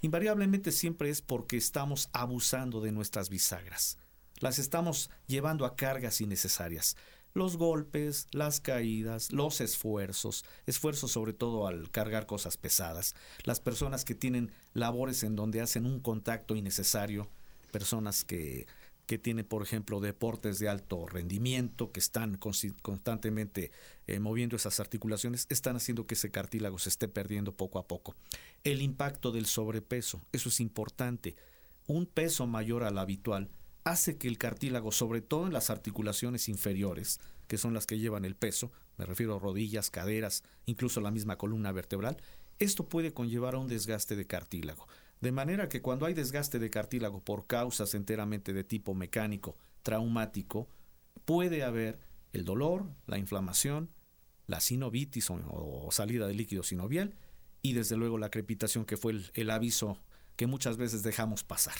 Invariablemente 0.00 0.72
siempre 0.72 1.10
es 1.10 1.22
porque 1.22 1.56
estamos 1.56 2.08
abusando 2.12 2.80
de 2.80 2.92
nuestras 2.92 3.28
bisagras 3.28 3.98
las 4.40 4.58
estamos 4.58 5.10
llevando 5.26 5.64
a 5.64 5.76
cargas 5.76 6.20
innecesarias. 6.20 6.96
Los 7.34 7.56
golpes, 7.56 8.26
las 8.32 8.60
caídas, 8.60 9.32
los 9.32 9.60
esfuerzos, 9.60 10.44
esfuerzos 10.66 11.12
sobre 11.12 11.32
todo 11.32 11.66
al 11.66 11.90
cargar 11.90 12.26
cosas 12.26 12.56
pesadas, 12.56 13.14
las 13.44 13.60
personas 13.60 14.04
que 14.04 14.14
tienen 14.14 14.50
labores 14.72 15.22
en 15.22 15.36
donde 15.36 15.60
hacen 15.60 15.86
un 15.86 16.00
contacto 16.00 16.56
innecesario, 16.56 17.28
personas 17.70 18.24
que, 18.24 18.66
que 19.08 19.18
tienen, 19.18 19.46
por 19.46 19.62
ejemplo, 19.62 20.00
deportes 20.00 20.58
de 20.58 20.68
alto 20.68 21.06
rendimiento, 21.06 21.92
que 21.92 21.98
están 22.00 22.36
constantemente 22.36 23.72
eh, 24.06 24.20
moviendo 24.20 24.54
esas 24.56 24.80
articulaciones, 24.80 25.46
están 25.48 25.76
haciendo 25.76 26.06
que 26.06 26.14
ese 26.14 26.30
cartílago 26.30 26.78
se 26.78 26.90
esté 26.90 27.08
perdiendo 27.08 27.56
poco 27.56 27.78
a 27.78 27.86
poco. 27.86 28.14
El 28.64 28.82
impacto 28.82 29.32
del 29.32 29.46
sobrepeso, 29.46 30.20
eso 30.32 30.50
es 30.50 30.60
importante. 30.60 31.36
Un 31.86 32.04
peso 32.04 32.46
mayor 32.46 32.84
al 32.84 32.98
habitual 32.98 33.48
hace 33.90 34.16
que 34.16 34.28
el 34.28 34.38
cartílago, 34.38 34.92
sobre 34.92 35.20
todo 35.20 35.46
en 35.46 35.52
las 35.52 35.70
articulaciones 35.70 36.48
inferiores, 36.48 37.20
que 37.46 37.58
son 37.58 37.74
las 37.74 37.86
que 37.86 37.98
llevan 37.98 38.24
el 38.24 38.36
peso, 38.36 38.72
me 38.96 39.06
refiero 39.06 39.36
a 39.36 39.38
rodillas, 39.38 39.90
caderas, 39.90 40.44
incluso 40.66 41.00
la 41.00 41.10
misma 41.10 41.36
columna 41.36 41.72
vertebral, 41.72 42.18
esto 42.58 42.88
puede 42.88 43.12
conllevar 43.12 43.54
a 43.54 43.58
un 43.58 43.68
desgaste 43.68 44.16
de 44.16 44.26
cartílago. 44.26 44.86
De 45.20 45.32
manera 45.32 45.68
que 45.68 45.82
cuando 45.82 46.06
hay 46.06 46.14
desgaste 46.14 46.58
de 46.58 46.70
cartílago 46.70 47.20
por 47.22 47.46
causas 47.46 47.94
enteramente 47.94 48.52
de 48.52 48.64
tipo 48.64 48.94
mecánico, 48.94 49.56
traumático, 49.82 50.68
puede 51.24 51.62
haber 51.62 51.98
el 52.32 52.44
dolor, 52.44 52.90
la 53.06 53.18
inflamación, 53.18 53.90
la 54.46 54.60
sinovitis 54.60 55.30
o, 55.30 55.88
salida 55.90 56.26
de 56.26 56.34
líquido 56.34 56.62
sinovial 56.62 57.14
y 57.62 57.72
desde 57.72 57.96
luego 57.96 58.18
la 58.18 58.30
crepitación 58.30 58.84
que 58.84 58.96
fue 58.96 59.14
el 59.34 59.50
aviso 59.50 60.00
que 60.36 60.46
muchas 60.46 60.76
veces 60.76 61.02
dejamos 61.02 61.44
pasar. 61.44 61.74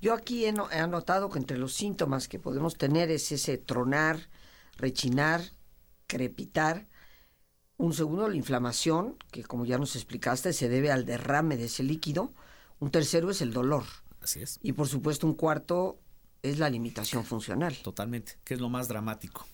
Yo 0.00 0.14
aquí 0.14 0.46
he, 0.46 0.48
anotado 0.48 1.28
que 1.28 1.38
entre 1.38 1.58
los 1.58 1.74
síntomas 1.74 2.28
que 2.28 2.38
podemos 2.38 2.76
tener 2.76 3.10
es 3.10 3.30
ese 3.32 3.58
tronar, 3.58 4.28
rechinar, 4.76 5.42
crepitar. 6.06 6.88
Un 7.76 7.92
segundo, 7.92 8.28
la 8.28 8.36
inflamación, 8.36 9.16
que 9.30 9.42
como 9.42 9.64
ya 9.64 9.78
nos 9.78 9.96
explicaste, 9.96 10.52
se 10.52 10.68
debe 10.68 10.90
al 10.90 11.04
derrame 11.04 11.56
de 11.56 11.64
ese 11.64 11.82
líquido. 11.82 12.32
Un 12.78 12.90
tercero 12.90 13.30
es 13.30 13.42
el 13.42 13.52
dolor. 13.52 13.84
Así 14.20 14.40
es. 14.42 14.58
Y 14.62 14.72
por 14.72 14.88
supuesto, 14.88 15.26
un 15.26 15.34
cuarto 15.34 15.98
es 16.42 16.58
la 16.58 16.70
limitación 16.70 17.24
funcional. 17.24 17.76
Totalmente, 17.76 18.38
que 18.44 18.54
es 18.54 18.60
lo 18.60 18.68
más 18.68 18.88
dramático. 18.88 19.46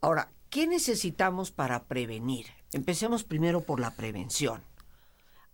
Ahora, 0.00 0.30
¿qué 0.50 0.66
necesitamos 0.66 1.50
para 1.50 1.84
prevenir? 1.84 2.46
Empecemos 2.72 3.24
primero 3.24 3.62
por 3.62 3.80
la 3.80 3.92
prevención. 3.92 4.62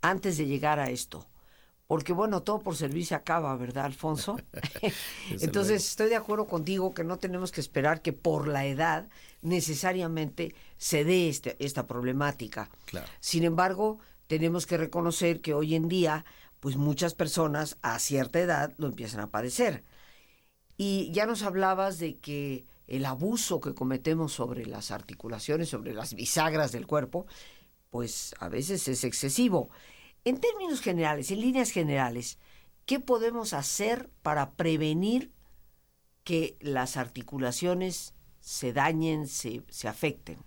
Antes 0.00 0.36
de 0.36 0.46
llegar 0.46 0.80
a 0.80 0.90
esto, 0.90 1.26
porque 1.92 2.14
bueno, 2.14 2.42
todo 2.42 2.58
por 2.60 2.74
servicio 2.74 3.18
acaba, 3.18 3.54
¿verdad, 3.54 3.84
Alfonso? 3.84 4.38
Entonces 5.30 5.84
estoy 5.84 6.08
de 6.08 6.16
acuerdo 6.16 6.46
contigo 6.46 6.94
que 6.94 7.04
no 7.04 7.18
tenemos 7.18 7.52
que 7.52 7.60
esperar 7.60 8.00
que 8.00 8.14
por 8.14 8.48
la 8.48 8.64
edad 8.64 9.10
necesariamente 9.42 10.54
se 10.78 11.04
dé 11.04 11.28
este, 11.28 11.54
esta 11.62 11.86
problemática. 11.86 12.70
Claro. 12.86 13.06
Sin 13.20 13.44
embargo, 13.44 13.98
tenemos 14.26 14.64
que 14.64 14.78
reconocer 14.78 15.42
que 15.42 15.52
hoy 15.52 15.74
en 15.74 15.88
día, 15.88 16.24
pues 16.60 16.78
muchas 16.78 17.12
personas 17.12 17.76
a 17.82 17.98
cierta 17.98 18.40
edad 18.40 18.72
lo 18.78 18.86
empiezan 18.86 19.20
a 19.20 19.30
padecer. 19.30 19.84
Y 20.78 21.12
ya 21.12 21.26
nos 21.26 21.42
hablabas 21.42 21.98
de 21.98 22.16
que 22.16 22.64
el 22.86 23.04
abuso 23.04 23.60
que 23.60 23.74
cometemos 23.74 24.32
sobre 24.32 24.64
las 24.64 24.92
articulaciones, 24.92 25.68
sobre 25.68 25.92
las 25.92 26.14
bisagras 26.14 26.72
del 26.72 26.86
cuerpo, 26.86 27.26
pues 27.90 28.34
a 28.38 28.48
veces 28.48 28.88
es 28.88 29.04
excesivo. 29.04 29.68
En 30.24 30.38
términos 30.38 30.80
generales, 30.80 31.30
en 31.32 31.40
líneas 31.40 31.70
generales, 31.70 32.38
¿qué 32.86 33.00
podemos 33.00 33.52
hacer 33.54 34.08
para 34.22 34.52
prevenir 34.52 35.32
que 36.22 36.56
las 36.60 36.96
articulaciones 36.96 38.14
se 38.38 38.72
dañen, 38.72 39.26
se, 39.26 39.64
afecten? 39.88 40.38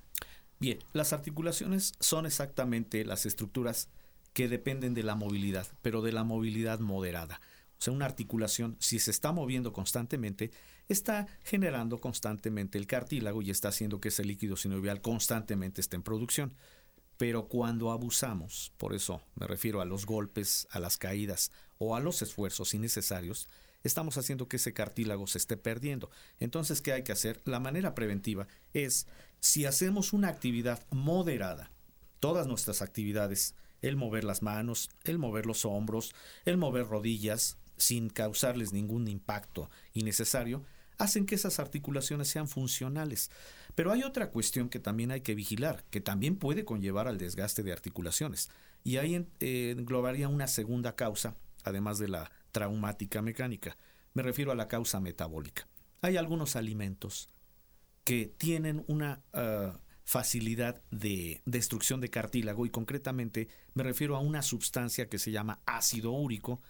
Bien, 0.59 0.79
las 0.93 1.11
articulaciones 1.11 1.93
son 1.99 2.25
exactamente 2.25 3.03
las 3.03 3.25
estructuras 3.25 3.89
que 4.31 4.47
dependen 4.47 4.93
de 4.93 5.03
la 5.03 5.15
movilidad, 5.15 5.67
pero 5.81 6.01
de 6.01 6.13
la 6.13 6.23
movilidad 6.23 6.79
moderada. 6.79 7.41
O 7.77 7.81
sea, 7.81 7.93
una 7.93 8.05
articulación, 8.05 8.77
si 8.79 8.99
se 8.99 9.11
está 9.11 9.33
moviendo 9.33 9.73
constantemente, 9.73 10.51
está 10.87 11.27
generando 11.43 11.99
constantemente 11.99 12.77
el 12.77 12.87
cartílago 12.87 13.41
y 13.41 13.51
está 13.51 13.67
haciendo 13.67 13.99
que 13.99 14.07
ese 14.07 14.23
líquido 14.23 14.55
sinovial 14.55 15.01
constantemente 15.01 15.81
esté 15.81 15.97
en 15.97 16.03
producción. 16.03 16.53
Pero 17.17 17.47
cuando 17.47 17.91
abusamos, 17.91 18.73
por 18.77 18.93
eso 18.93 19.21
me 19.35 19.47
refiero 19.47 19.81
a 19.81 19.85
los 19.85 20.05
golpes, 20.05 20.67
a 20.71 20.79
las 20.79 20.97
caídas 20.97 21.51
o 21.77 21.95
a 21.95 21.99
los 21.99 22.21
esfuerzos 22.21 22.73
innecesarios, 22.73 23.47
estamos 23.83 24.17
haciendo 24.17 24.47
que 24.47 24.57
ese 24.57 24.73
cartílago 24.73 25.27
se 25.27 25.37
esté 25.37 25.57
perdiendo. 25.57 26.09
Entonces, 26.39 26.81
¿qué 26.81 26.91
hay 26.91 27.03
que 27.03 27.11
hacer? 27.11 27.41
La 27.45 27.59
manera 27.59 27.95
preventiva 27.95 28.47
es, 28.73 29.07
si 29.39 29.65
hacemos 29.65 30.11
una 30.11 30.29
actividad 30.29 30.85
moderada, 30.91 31.71
todas 32.19 32.47
nuestras 32.47 32.81
actividades, 32.81 33.55
el 33.81 33.95
mover 33.95 34.23
las 34.23 34.41
manos, 34.41 34.89
el 35.03 35.19
mover 35.19 35.45
los 35.45 35.65
hombros, 35.65 36.13
el 36.45 36.57
mover 36.57 36.87
rodillas, 36.87 37.57
sin 37.77 38.09
causarles 38.09 38.73
ningún 38.73 39.07
impacto 39.07 39.69
innecesario, 39.93 40.63
hacen 40.97 41.25
que 41.25 41.35
esas 41.35 41.59
articulaciones 41.59 42.27
sean 42.27 42.47
funcionales. 42.47 43.31
Pero 43.75 43.91
hay 43.91 44.03
otra 44.03 44.31
cuestión 44.31 44.69
que 44.69 44.79
también 44.79 45.11
hay 45.11 45.21
que 45.21 45.35
vigilar, 45.35 45.83
que 45.89 46.01
también 46.01 46.37
puede 46.37 46.65
conllevar 46.65 47.07
al 47.07 47.17
desgaste 47.17 47.63
de 47.63 47.73
articulaciones. 47.73 48.49
Y 48.83 48.97
ahí 48.97 49.27
eh, 49.39 49.75
englobaría 49.77 50.29
una 50.29 50.47
segunda 50.47 50.95
causa, 50.95 51.35
además 51.63 51.97
de 51.97 52.07
la 52.07 52.31
traumática 52.51 53.21
mecánica. 53.21 53.77
Me 54.13 54.23
refiero 54.23 54.51
a 54.51 54.55
la 54.55 54.67
causa 54.67 54.99
metabólica. 54.99 55.67
Hay 56.01 56.17
algunos 56.17 56.55
alimentos 56.55 57.29
que 58.03 58.27
tienen 58.37 58.85
una 58.87 59.23
ah, 59.33 59.79
facilidad 60.05 60.81
de 60.91 61.41
destrucción 61.45 61.99
de 61.99 62.09
cartílago 62.09 62.65
y 62.65 62.69
concretamente 62.69 63.49
me 63.73 63.83
refiero 63.83 64.15
a 64.15 64.19
una 64.19 64.43
sustancia 64.43 65.09
que 65.09 65.17
se 65.17 65.31
llama 65.31 65.59
ácido 65.65 66.11
úrico 66.11 66.61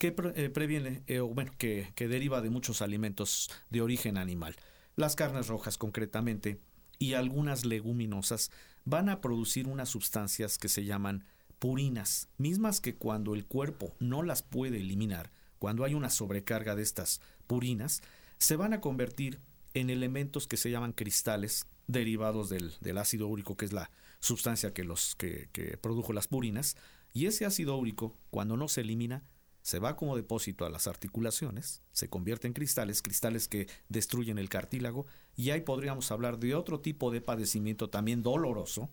que 0.00 0.14
eh, 0.34 0.48
previene, 0.48 1.02
eh, 1.08 1.20
o 1.20 1.28
bueno, 1.28 1.52
que, 1.58 1.92
que 1.94 2.08
deriva 2.08 2.40
de 2.40 2.48
muchos 2.48 2.80
alimentos 2.80 3.50
de 3.68 3.82
origen 3.82 4.16
animal. 4.16 4.56
Las 4.96 5.14
carnes 5.14 5.48
rojas 5.48 5.76
concretamente 5.76 6.58
y 6.98 7.12
algunas 7.12 7.66
leguminosas 7.66 8.50
van 8.86 9.10
a 9.10 9.20
producir 9.20 9.66
unas 9.66 9.90
sustancias 9.90 10.56
que 10.56 10.70
se 10.70 10.86
llaman 10.86 11.26
purinas, 11.58 12.30
mismas 12.38 12.80
que 12.80 12.96
cuando 12.96 13.34
el 13.34 13.44
cuerpo 13.44 13.94
no 13.98 14.22
las 14.22 14.42
puede 14.42 14.78
eliminar, 14.78 15.30
cuando 15.58 15.84
hay 15.84 15.92
una 15.92 16.08
sobrecarga 16.08 16.74
de 16.74 16.82
estas 16.82 17.20
purinas, 17.46 18.00
se 18.38 18.56
van 18.56 18.72
a 18.72 18.80
convertir 18.80 19.38
en 19.74 19.90
elementos 19.90 20.46
que 20.46 20.56
se 20.56 20.70
llaman 20.70 20.94
cristales 20.94 21.66
derivados 21.88 22.48
del, 22.48 22.72
del 22.80 22.96
ácido 22.96 23.28
úrico, 23.28 23.58
que 23.58 23.66
es 23.66 23.74
la 23.74 23.90
sustancia 24.18 24.72
que, 24.72 24.82
los, 24.82 25.14
que, 25.14 25.50
que 25.52 25.76
produjo 25.76 26.14
las 26.14 26.26
purinas, 26.26 26.78
y 27.12 27.26
ese 27.26 27.44
ácido 27.44 27.76
úrico, 27.76 28.16
cuando 28.30 28.56
no 28.56 28.66
se 28.66 28.80
elimina, 28.80 29.24
se 29.62 29.78
va 29.78 29.96
como 29.96 30.16
depósito 30.16 30.64
a 30.64 30.70
las 30.70 30.86
articulaciones, 30.86 31.82
se 31.92 32.08
convierte 32.08 32.46
en 32.46 32.52
cristales, 32.52 33.02
cristales 33.02 33.48
que 33.48 33.68
destruyen 33.88 34.38
el 34.38 34.48
cartílago, 34.48 35.06
y 35.36 35.50
ahí 35.50 35.60
podríamos 35.60 36.10
hablar 36.10 36.38
de 36.38 36.54
otro 36.54 36.80
tipo 36.80 37.10
de 37.10 37.20
padecimiento 37.20 37.90
también 37.90 38.22
doloroso, 38.22 38.90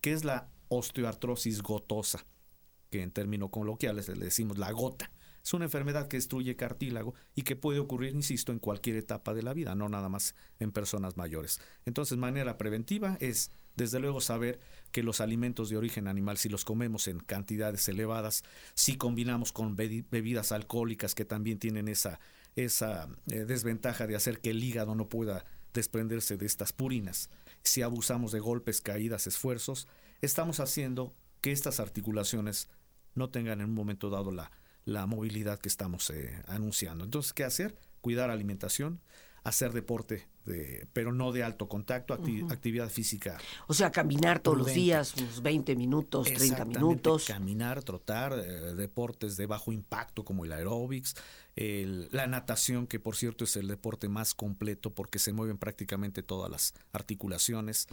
que 0.00 0.12
es 0.12 0.24
la 0.24 0.48
osteoartrosis 0.68 1.62
gotosa, 1.62 2.24
que 2.90 3.02
en 3.02 3.10
términos 3.10 3.50
coloquiales 3.50 4.08
le 4.08 4.24
decimos 4.24 4.58
la 4.58 4.70
gota. 4.72 5.10
Es 5.42 5.54
una 5.54 5.64
enfermedad 5.64 6.06
que 6.06 6.18
destruye 6.18 6.54
cartílago 6.54 7.14
y 7.34 7.42
que 7.42 7.56
puede 7.56 7.78
ocurrir, 7.78 8.14
insisto, 8.14 8.52
en 8.52 8.58
cualquier 8.58 8.96
etapa 8.96 9.32
de 9.32 9.42
la 9.42 9.54
vida, 9.54 9.74
no 9.74 9.88
nada 9.88 10.08
más 10.08 10.34
en 10.58 10.70
personas 10.70 11.16
mayores. 11.16 11.60
Entonces, 11.86 12.18
manera 12.18 12.58
preventiva 12.58 13.16
es 13.20 13.50
Desde 13.76 14.00
luego 14.00 14.20
saber 14.20 14.60
que 14.92 15.02
los 15.02 15.20
alimentos 15.20 15.70
de 15.70 15.76
origen 15.76 16.08
animal, 16.08 16.36
si 16.36 16.48
los 16.48 16.64
comemos 16.64 17.08
en 17.08 17.20
cantidades 17.20 17.88
elevadas, 17.88 18.42
si 18.74 18.96
combinamos 18.96 19.52
con 19.52 19.76
bebidas 19.76 20.52
alcohólicas 20.52 21.14
que 21.14 21.24
también 21.24 21.58
tienen 21.58 21.88
esa, 21.88 22.20
esa 22.56 23.08
eh, 23.30 23.44
desventaja 23.44 24.06
de 24.06 24.16
hacer 24.16 24.40
que 24.40 24.50
el 24.50 24.62
hígado 24.62 24.94
no 24.94 25.08
pueda 25.08 25.44
desprenderse 25.72 26.36
de 26.36 26.46
estas 26.46 26.72
purinas, 26.72 27.30
si 27.62 27.82
abusamos 27.82 28.32
de 28.32 28.40
golpes, 28.40 28.80
caídas, 28.80 29.26
esfuerzos, 29.26 29.86
estamos 30.20 30.58
haciendo 30.60 31.14
que 31.40 31.52
estas 31.52 31.78
articulaciones 31.80 32.68
no 33.14 33.30
tengan 33.30 33.60
en 33.60 33.68
un 33.68 33.74
momento 33.74 34.10
dado 34.10 34.32
la, 34.32 34.50
la 34.84 35.06
movilidad 35.06 35.58
que 35.58 35.68
estamos 35.68 36.10
eh, 36.10 36.42
anunciando. 36.46 37.04
Entonces, 37.04 37.32
¿qué 37.32 37.44
hacer? 37.44 37.78
Cuidar 38.00 38.30
alimentación, 38.30 39.00
hacer 39.44 39.72
deporte, 39.72 40.28
de, 40.44 40.86
pero 40.92 41.12
no 41.12 41.32
de 41.32 41.42
alto 41.42 41.68
contacto, 41.68 42.14
actividad 42.14 42.88
física. 42.88 43.38
O 43.66 43.74
sea, 43.74 43.90
caminar 43.90 44.40
todos 44.40 44.58
los 44.58 44.72
días, 44.72 45.14
unos 45.16 45.42
20 45.42 45.76
minutos, 45.76 46.32
30 46.32 46.64
minutos. 46.64 47.26
Caminar, 47.26 47.82
trotar, 47.82 48.32
eh, 48.32 48.74
deportes 48.74 49.36
de 49.36 49.46
bajo 49.46 49.72
impacto 49.72 50.24
como 50.24 50.44
el 50.44 50.52
aeróbics, 50.52 51.14
la 51.56 52.26
natación, 52.26 52.86
que 52.86 52.98
por 52.98 53.16
cierto 53.16 53.44
es 53.44 53.54
el 53.56 53.68
deporte 53.68 54.08
más 54.08 54.34
completo 54.34 54.94
porque 54.94 55.18
se 55.18 55.34
mueven 55.34 55.58
prácticamente 55.58 56.22
todas 56.22 56.50
las 56.50 56.74
articulaciones, 56.92 57.86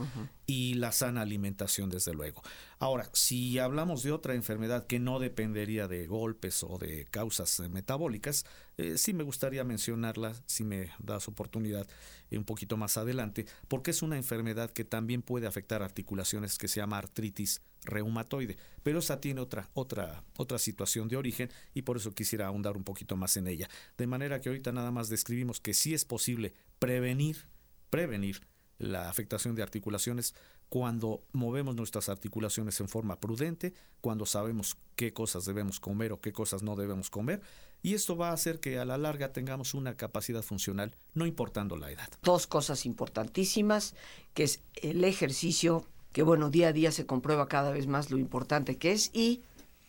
y 0.45 0.75
la 0.75 0.91
sana 0.91 1.21
alimentación, 1.21 1.89
desde 1.89 2.13
luego. 2.13 2.41
Ahora, 2.79 3.09
si 3.13 3.59
hablamos 3.59 4.03
de 4.03 4.11
otra 4.11 4.35
enfermedad 4.35 4.87
que 4.87 4.99
no 4.99 5.19
dependería 5.19 5.87
de 5.87 6.07
golpes 6.07 6.63
o 6.63 6.77
de 6.77 7.05
causas 7.05 7.59
eh, 7.59 7.69
metabólicas, 7.69 8.45
eh, 8.77 8.97
sí 8.97 9.13
me 9.13 9.23
gustaría 9.23 9.63
mencionarla, 9.63 10.33
si 10.45 10.63
me 10.63 10.91
das 10.99 11.27
oportunidad, 11.27 11.87
un 12.35 12.43
poquito 12.43 12.75
más 12.75 12.97
adelante, 12.97 13.45
porque 13.67 13.91
es 13.91 14.01
una 14.01 14.17
enfermedad 14.17 14.71
que 14.71 14.83
también 14.83 15.21
puede 15.21 15.47
afectar 15.47 15.81
articulaciones 15.81 16.57
que 16.57 16.67
se 16.67 16.81
llama 16.81 16.97
artritis 16.97 17.61
reumatoide, 17.83 18.57
pero 18.83 18.99
esa 18.99 19.21
tiene 19.21 19.39
otra, 19.39 19.69
otra, 19.73 20.23
otra 20.35 20.57
situación 20.59 21.07
de 21.07 21.15
origen 21.15 21.49
y 21.73 21.83
por 21.83 21.97
eso 21.97 22.13
quisiera 22.13 22.47
ahondar 22.47 22.75
un 22.75 22.83
poquito 22.83 23.15
más 23.15 23.37
en 23.37 23.47
ella. 23.47 23.69
De 23.97 24.07
manera 24.07 24.41
que 24.41 24.49
ahorita 24.49 24.71
nada 24.71 24.91
más 24.91 25.07
describimos 25.07 25.61
que 25.61 25.73
sí 25.73 25.93
es 25.93 26.03
posible 26.03 26.53
prevenir, 26.79 27.47
prevenir 27.89 28.41
la 28.77 29.09
afectación 29.09 29.55
de 29.55 29.63
articulaciones 29.63 30.35
cuando 30.69 31.23
movemos 31.31 31.75
nuestras 31.75 32.09
articulaciones 32.09 32.79
en 32.81 32.89
forma 32.89 33.19
prudente, 33.19 33.73
cuando 34.01 34.25
sabemos 34.25 34.77
qué 34.95 35.13
cosas 35.13 35.45
debemos 35.45 35.79
comer 35.79 36.11
o 36.11 36.19
qué 36.19 36.33
cosas 36.33 36.61
no 36.61 36.75
debemos 36.75 37.09
comer, 37.09 37.41
y 37.81 37.93
esto 37.93 38.17
va 38.17 38.29
a 38.29 38.33
hacer 38.33 38.59
que 38.59 38.79
a 38.79 38.85
la 38.85 38.97
larga 38.97 39.31
tengamos 39.31 39.73
una 39.73 39.95
capacidad 39.95 40.41
funcional, 40.41 40.95
no 41.13 41.25
importando 41.25 41.77
la 41.77 41.91
edad. 41.91 42.09
Dos 42.21 42.47
cosas 42.47 42.85
importantísimas, 42.85 43.95
que 44.33 44.43
es 44.43 44.61
el 44.75 45.03
ejercicio, 45.03 45.85
que 46.11 46.23
bueno, 46.23 46.49
día 46.49 46.69
a 46.69 46.73
día 46.73 46.91
se 46.91 47.05
comprueba 47.05 47.47
cada 47.47 47.71
vez 47.71 47.87
más 47.87 48.11
lo 48.11 48.17
importante 48.17 48.77
que 48.77 48.91
es, 48.91 49.09
y 49.13 49.41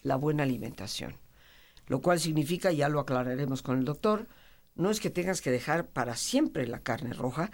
la 0.02 0.16
buena 0.16 0.44
alimentación. 0.44 1.16
Lo 1.86 2.00
cual 2.02 2.20
significa, 2.20 2.70
ya 2.70 2.88
lo 2.88 3.00
aclararemos 3.00 3.62
con 3.62 3.78
el 3.78 3.84
doctor, 3.84 4.28
no 4.76 4.90
es 4.90 5.00
que 5.00 5.10
tengas 5.10 5.40
que 5.40 5.50
dejar 5.50 5.88
para 5.88 6.14
siempre 6.14 6.66
la 6.66 6.80
carne 6.80 7.12
roja, 7.12 7.50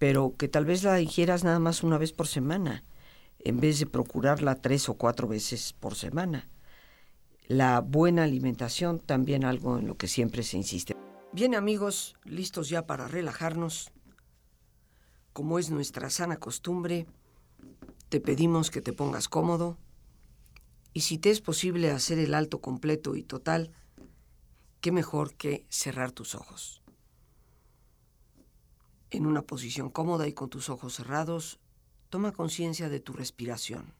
pero 0.00 0.34
que 0.38 0.48
tal 0.48 0.64
vez 0.64 0.82
la 0.82 0.98
ingieras 0.98 1.44
nada 1.44 1.58
más 1.58 1.82
una 1.82 1.98
vez 1.98 2.14
por 2.14 2.26
semana, 2.26 2.84
en 3.38 3.60
vez 3.60 3.80
de 3.80 3.84
procurarla 3.86 4.54
tres 4.54 4.88
o 4.88 4.94
cuatro 4.94 5.28
veces 5.28 5.74
por 5.74 5.94
semana. 5.94 6.48
La 7.46 7.82
buena 7.82 8.22
alimentación 8.22 8.98
también 8.98 9.44
algo 9.44 9.76
en 9.78 9.86
lo 9.86 9.98
que 9.98 10.08
siempre 10.08 10.42
se 10.42 10.56
insiste. 10.56 10.96
Bien 11.34 11.54
amigos, 11.54 12.16
listos 12.24 12.70
ya 12.70 12.86
para 12.86 13.08
relajarnos. 13.08 13.90
Como 15.34 15.58
es 15.58 15.68
nuestra 15.68 16.08
sana 16.08 16.38
costumbre, 16.38 17.06
te 18.08 18.22
pedimos 18.22 18.70
que 18.70 18.80
te 18.80 18.94
pongas 18.94 19.28
cómodo 19.28 19.76
y 20.94 21.02
si 21.02 21.18
te 21.18 21.28
es 21.28 21.42
posible 21.42 21.90
hacer 21.90 22.18
el 22.18 22.32
alto 22.32 22.62
completo 22.62 23.16
y 23.16 23.22
total, 23.22 23.70
qué 24.80 24.92
mejor 24.92 25.34
que 25.34 25.66
cerrar 25.68 26.10
tus 26.10 26.34
ojos. 26.34 26.79
En 29.10 29.26
una 29.26 29.42
posición 29.42 29.90
cómoda 29.90 30.28
y 30.28 30.32
con 30.32 30.50
tus 30.50 30.68
ojos 30.68 30.94
cerrados, 30.94 31.58
toma 32.10 32.32
conciencia 32.32 32.88
de 32.88 33.00
tu 33.00 33.12
respiración. 33.12 33.92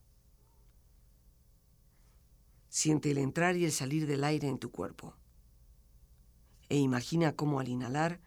Siente 2.68 3.11
el 3.11 3.18
entrar 3.18 3.57
y 3.57 3.64
el 3.64 3.73
salir 3.73 4.07
del 4.07 4.23
aire 4.23 4.49
en 4.49 4.59
tu 4.59 4.70
cuerpo. 4.70 5.14
E 6.68 6.77
imagina 6.77 7.35
cómo 7.35 7.59
al 7.59 7.66
inhalar, 7.66 8.20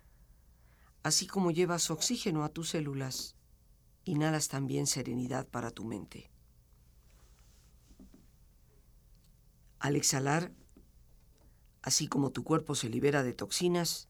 así 1.02 1.28
como 1.28 1.52
llevas 1.52 1.90
oxígeno 1.90 2.44
a 2.44 2.50
tus 2.50 2.72
células, 2.72 3.38
inhalas 4.04 4.50
también 4.50 4.86
serenidad 4.86 5.48
para 5.48 5.72
tu 5.72 5.86
mente. 5.86 6.30
Al 9.80 9.96
exhalar, 9.96 10.52
así 11.82 12.08
como 12.08 12.32
tu 12.32 12.44
cuerpo 12.44 12.76
se 12.76 12.90
libera 12.90 13.24
de 13.24 13.34
toxinas, 13.34 14.10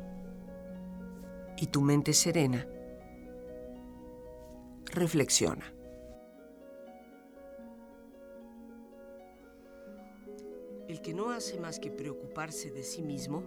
y 1.61 1.67
tu 1.67 1.79
mente 1.81 2.11
serena, 2.13 2.67
reflexiona. 4.85 5.71
El 10.87 11.01
que 11.01 11.13
no 11.13 11.29
hace 11.29 11.59
más 11.59 11.79
que 11.79 11.91
preocuparse 11.91 12.71
de 12.71 12.81
sí 12.81 13.03
mismo, 13.03 13.43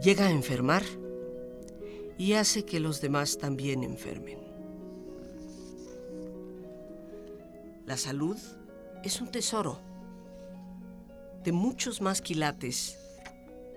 llega 0.00 0.26
a 0.26 0.30
enfermar 0.30 0.84
y 2.16 2.34
hace 2.34 2.64
que 2.64 2.78
los 2.78 3.00
demás 3.00 3.36
también 3.36 3.82
enfermen. 3.82 4.38
La 7.84 7.96
salud 7.96 8.38
es 9.02 9.20
un 9.20 9.32
tesoro 9.32 9.80
de 11.42 11.50
muchos 11.50 12.00
más 12.00 12.22
quilates 12.22 12.96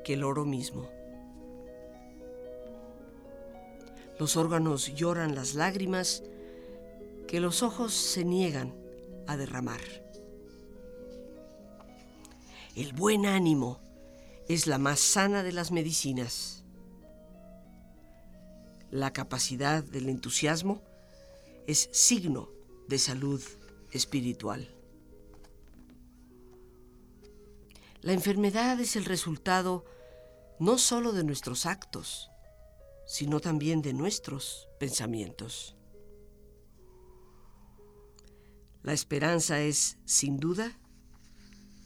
que 0.04 0.14
el 0.14 0.24
oro 0.24 0.46
mismo. 0.46 0.99
Los 4.20 4.36
órganos 4.36 4.94
lloran 4.96 5.34
las 5.34 5.56
lágrimas 5.56 6.24
que 7.26 7.40
los 7.40 7.64
ojos 7.64 7.94
se 7.94 8.26
niegan 8.26 8.76
a 9.28 9.38
derramar. 9.38 9.80
El 12.76 12.92
buen 12.92 13.26
ánimo 13.26 13.80
es 14.50 14.68
la 14.68 14.78
más 14.78 15.00
sana 15.00 15.42
de 15.42 15.54
las 15.54 15.72
medicinas. 15.72 16.66
La 18.92 19.14
capacidad 19.14 19.84
del 19.84 20.10
entusiasmo 20.10 20.82
es 21.66 21.90
signo 21.94 22.50
de 22.90 23.00
salud 23.00 23.42
espiritual. 23.92 24.76
La 28.02 28.12
enfermedad 28.12 28.80
es 28.82 28.98
el 28.98 29.06
resultado 29.06 29.86
no 30.60 30.78
solo 30.78 31.14
de 31.14 31.24
nuestros 31.24 31.66
actos, 31.66 32.29
sino 33.10 33.40
también 33.40 33.82
de 33.82 33.92
nuestros 33.92 34.70
pensamientos. 34.80 35.76
La 38.84 38.94
esperanza 38.94 39.62
es, 39.62 39.98
sin 40.06 40.38
duda, 40.38 40.80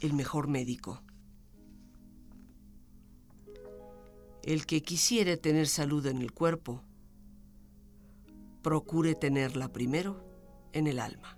el 0.01 0.12
mejor 0.12 0.49
médico. 0.49 1.01
El 4.43 4.65
que 4.65 4.81
quisiere 4.81 5.38
tener 5.38 5.69
salud 5.69 6.05
en 6.07 6.17
el 6.17 6.33
cuerpo, 6.33 6.83
procure 8.62 9.15
tenerla 9.15 9.71
primero 9.71 10.21
en 10.73 10.88
el 10.88 10.99
alma. 10.99 11.38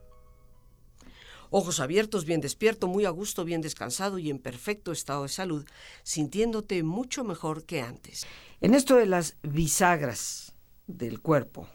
Ojos 1.53 1.81
abiertos, 1.81 2.23
bien 2.23 2.39
despierto, 2.39 2.87
muy 2.87 3.03
a 3.03 3.09
gusto, 3.09 3.43
bien 3.43 3.59
descansado 3.59 4.17
y 4.17 4.29
en 4.29 4.39
perfecto 4.39 4.93
estado 4.93 5.23
de 5.23 5.29
salud, 5.29 5.65
sintiéndote 6.01 6.81
mucho 6.81 7.25
mejor 7.25 7.65
que 7.65 7.81
antes. 7.81 8.25
En 8.61 8.73
esto 8.73 8.95
de 8.95 9.05
las 9.05 9.35
bisagras 9.43 10.53
del 10.87 11.19
cuerpo, 11.19 11.67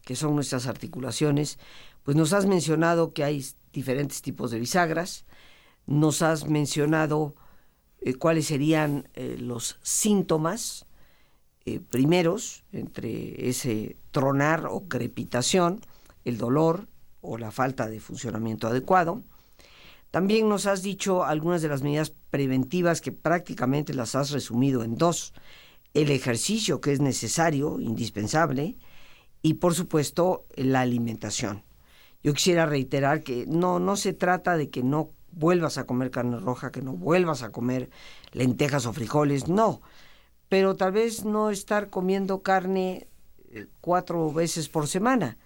que 0.00 0.16
son 0.16 0.34
nuestras 0.34 0.66
articulaciones, 0.66 1.58
pues 2.04 2.16
nos 2.16 2.32
has 2.32 2.46
mencionado 2.46 3.12
que 3.12 3.22
hay 3.22 3.44
diferentes 3.70 4.22
tipos 4.22 4.50
de 4.50 4.60
bisagras, 4.60 5.26
nos 5.84 6.22
has 6.22 6.46
mencionado 6.46 7.34
eh, 8.00 8.14
cuáles 8.14 8.46
serían 8.46 9.10
eh, 9.12 9.36
los 9.38 9.78
síntomas 9.82 10.86
eh, 11.66 11.80
primeros 11.80 12.64
entre 12.72 13.50
ese 13.50 13.98
tronar 14.10 14.68
o 14.70 14.88
crepitación, 14.88 15.82
el 16.24 16.38
dolor, 16.38 16.88
o 17.20 17.38
la 17.38 17.50
falta 17.50 17.88
de 17.88 18.00
funcionamiento 18.00 18.68
adecuado. 18.68 19.22
También 20.10 20.48
nos 20.48 20.66
has 20.66 20.82
dicho 20.82 21.24
algunas 21.24 21.60
de 21.60 21.68
las 21.68 21.82
medidas 21.82 22.12
preventivas 22.30 23.00
que 23.00 23.12
prácticamente 23.12 23.92
las 23.92 24.14
has 24.14 24.30
resumido 24.30 24.82
en 24.82 24.96
dos. 24.96 25.34
El 25.94 26.10
ejercicio 26.10 26.80
que 26.80 26.92
es 26.92 27.00
necesario, 27.00 27.78
indispensable, 27.80 28.76
y 29.42 29.54
por 29.54 29.74
supuesto 29.74 30.46
la 30.56 30.80
alimentación. 30.80 31.64
Yo 32.22 32.34
quisiera 32.34 32.66
reiterar 32.66 33.22
que 33.22 33.46
no, 33.46 33.78
no 33.78 33.96
se 33.96 34.12
trata 34.12 34.56
de 34.56 34.70
que 34.70 34.82
no 34.82 35.10
vuelvas 35.30 35.78
a 35.78 35.84
comer 35.84 36.10
carne 36.10 36.38
roja, 36.38 36.72
que 36.72 36.82
no 36.82 36.94
vuelvas 36.94 37.42
a 37.42 37.52
comer 37.52 37.90
lentejas 38.32 38.86
o 38.86 38.92
frijoles, 38.92 39.48
no. 39.48 39.80
Pero 40.48 40.74
tal 40.74 40.92
vez 40.92 41.24
no 41.24 41.50
estar 41.50 41.90
comiendo 41.90 42.42
carne 42.42 43.06
eh, 43.50 43.66
cuatro 43.80 44.32
veces 44.32 44.68
por 44.68 44.88
semana 44.88 45.36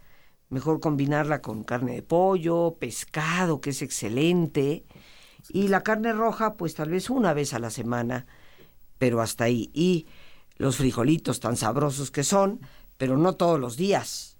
mejor 0.52 0.80
combinarla 0.80 1.40
con 1.40 1.64
carne 1.64 1.94
de 1.94 2.02
pollo, 2.02 2.76
pescado, 2.78 3.62
que 3.62 3.70
es 3.70 3.80
excelente, 3.80 4.84
y 5.48 5.68
la 5.68 5.82
carne 5.82 6.12
roja, 6.12 6.54
pues 6.54 6.74
tal 6.74 6.90
vez 6.90 7.08
una 7.08 7.32
vez 7.32 7.54
a 7.54 7.58
la 7.58 7.70
semana, 7.70 8.26
pero 8.98 9.22
hasta 9.22 9.44
ahí. 9.44 9.70
Y 9.72 10.06
los 10.58 10.76
frijolitos 10.76 11.40
tan 11.40 11.56
sabrosos 11.56 12.10
que 12.10 12.22
son, 12.22 12.60
pero 12.98 13.16
no 13.16 13.34
todos 13.34 13.58
los 13.58 13.78
días, 13.78 14.36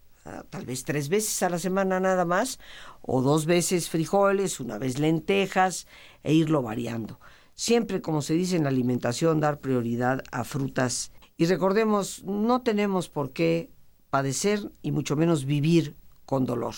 tal 0.50 0.66
vez 0.66 0.84
tres 0.84 1.08
veces 1.08 1.42
a 1.42 1.48
la 1.48 1.58
semana 1.58 1.98
nada 1.98 2.26
más, 2.26 2.60
o 3.00 3.22
dos 3.22 3.46
veces 3.46 3.88
frijoles, 3.88 4.60
una 4.60 4.76
vez 4.76 4.98
lentejas, 4.98 5.86
e 6.22 6.34
irlo 6.34 6.60
variando. 6.60 7.20
Siempre, 7.54 8.02
como 8.02 8.20
se 8.20 8.34
dice 8.34 8.56
en 8.56 8.64
la 8.64 8.68
alimentación, 8.68 9.40
dar 9.40 9.60
prioridad 9.60 10.22
a 10.30 10.44
frutas. 10.44 11.10
Y 11.38 11.46
recordemos, 11.46 12.22
no 12.24 12.60
tenemos 12.60 13.08
por 13.08 13.32
qué 13.32 13.70
padecer 14.10 14.70
y 14.82 14.92
mucho 14.92 15.16
menos 15.16 15.46
vivir 15.46 15.96
con 16.32 16.46
dolor. 16.46 16.74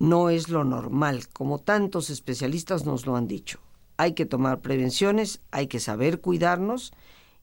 No 0.00 0.28
es 0.28 0.48
lo 0.48 0.64
normal, 0.64 1.28
como 1.28 1.60
tantos 1.60 2.10
especialistas 2.10 2.84
nos 2.84 3.06
lo 3.06 3.14
han 3.14 3.28
dicho. 3.28 3.60
Hay 3.96 4.14
que 4.14 4.26
tomar 4.26 4.60
prevenciones, 4.60 5.40
hay 5.52 5.68
que 5.68 5.78
saber 5.78 6.20
cuidarnos 6.20 6.92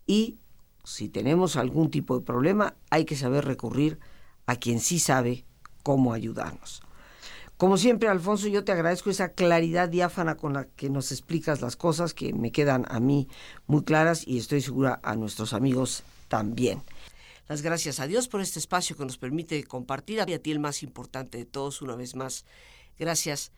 y 0.06 0.36
si 0.84 1.08
tenemos 1.08 1.56
algún 1.56 1.90
tipo 1.92 2.20
de 2.20 2.26
problema, 2.26 2.74
hay 2.90 3.06
que 3.06 3.16
saber 3.16 3.46
recurrir 3.46 4.00
a 4.48 4.58
quien 4.58 4.82
sí 4.82 5.00
sabe 5.00 5.46
cómo 5.82 6.12
ayudarnos. 6.12 6.82
Como 7.56 7.78
siempre, 7.78 8.10
Alfonso, 8.10 8.50
yo 8.50 8.66
te 8.66 8.74
agradezco 8.74 9.10
esa 9.10 9.30
claridad 9.30 9.88
diáfana 9.88 10.36
con 10.36 10.52
la 10.52 10.66
que 10.66 10.90
nos 10.90 11.14
explicas 11.14 11.62
las 11.62 11.78
cosas 11.78 12.14
que 12.14 12.34
me 12.34 12.52
quedan 12.52 12.86
a 12.90 13.00
mí 13.00 13.30
muy 13.66 13.84
claras 13.86 14.28
y 14.28 14.40
estoy 14.40 14.60
segura 14.60 15.00
a 15.04 15.16
nuestros 15.16 15.54
amigos 15.54 16.04
también. 16.28 16.82
Las 17.48 17.62
gracias 17.62 18.00
a 18.00 18.08
Dios 18.08 18.28
por 18.28 18.42
este 18.42 18.60
espacio 18.60 18.96
que 18.96 19.06
nos 19.06 19.18
permite 19.18 19.64
compartir 19.64 20.20
a 20.20 20.26
ti 20.26 20.52
el 20.52 20.60
más 20.60 20.82
importante 20.82 21.38
de 21.38 21.46
todos 21.46 21.82
una 21.82 21.96
vez 21.96 22.16
más. 22.16 22.46
Gracias 22.98 23.52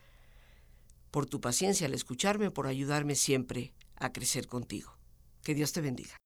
por 1.10 1.26
tu 1.26 1.40
paciencia 1.40 1.86
al 1.86 1.94
escucharme, 1.94 2.50
por 2.50 2.66
ayudarme 2.66 3.14
siempre 3.14 3.72
a 3.96 4.12
crecer 4.12 4.46
contigo. 4.46 4.96
Que 5.42 5.54
Dios 5.54 5.72
te 5.72 5.80
bendiga. 5.80 6.16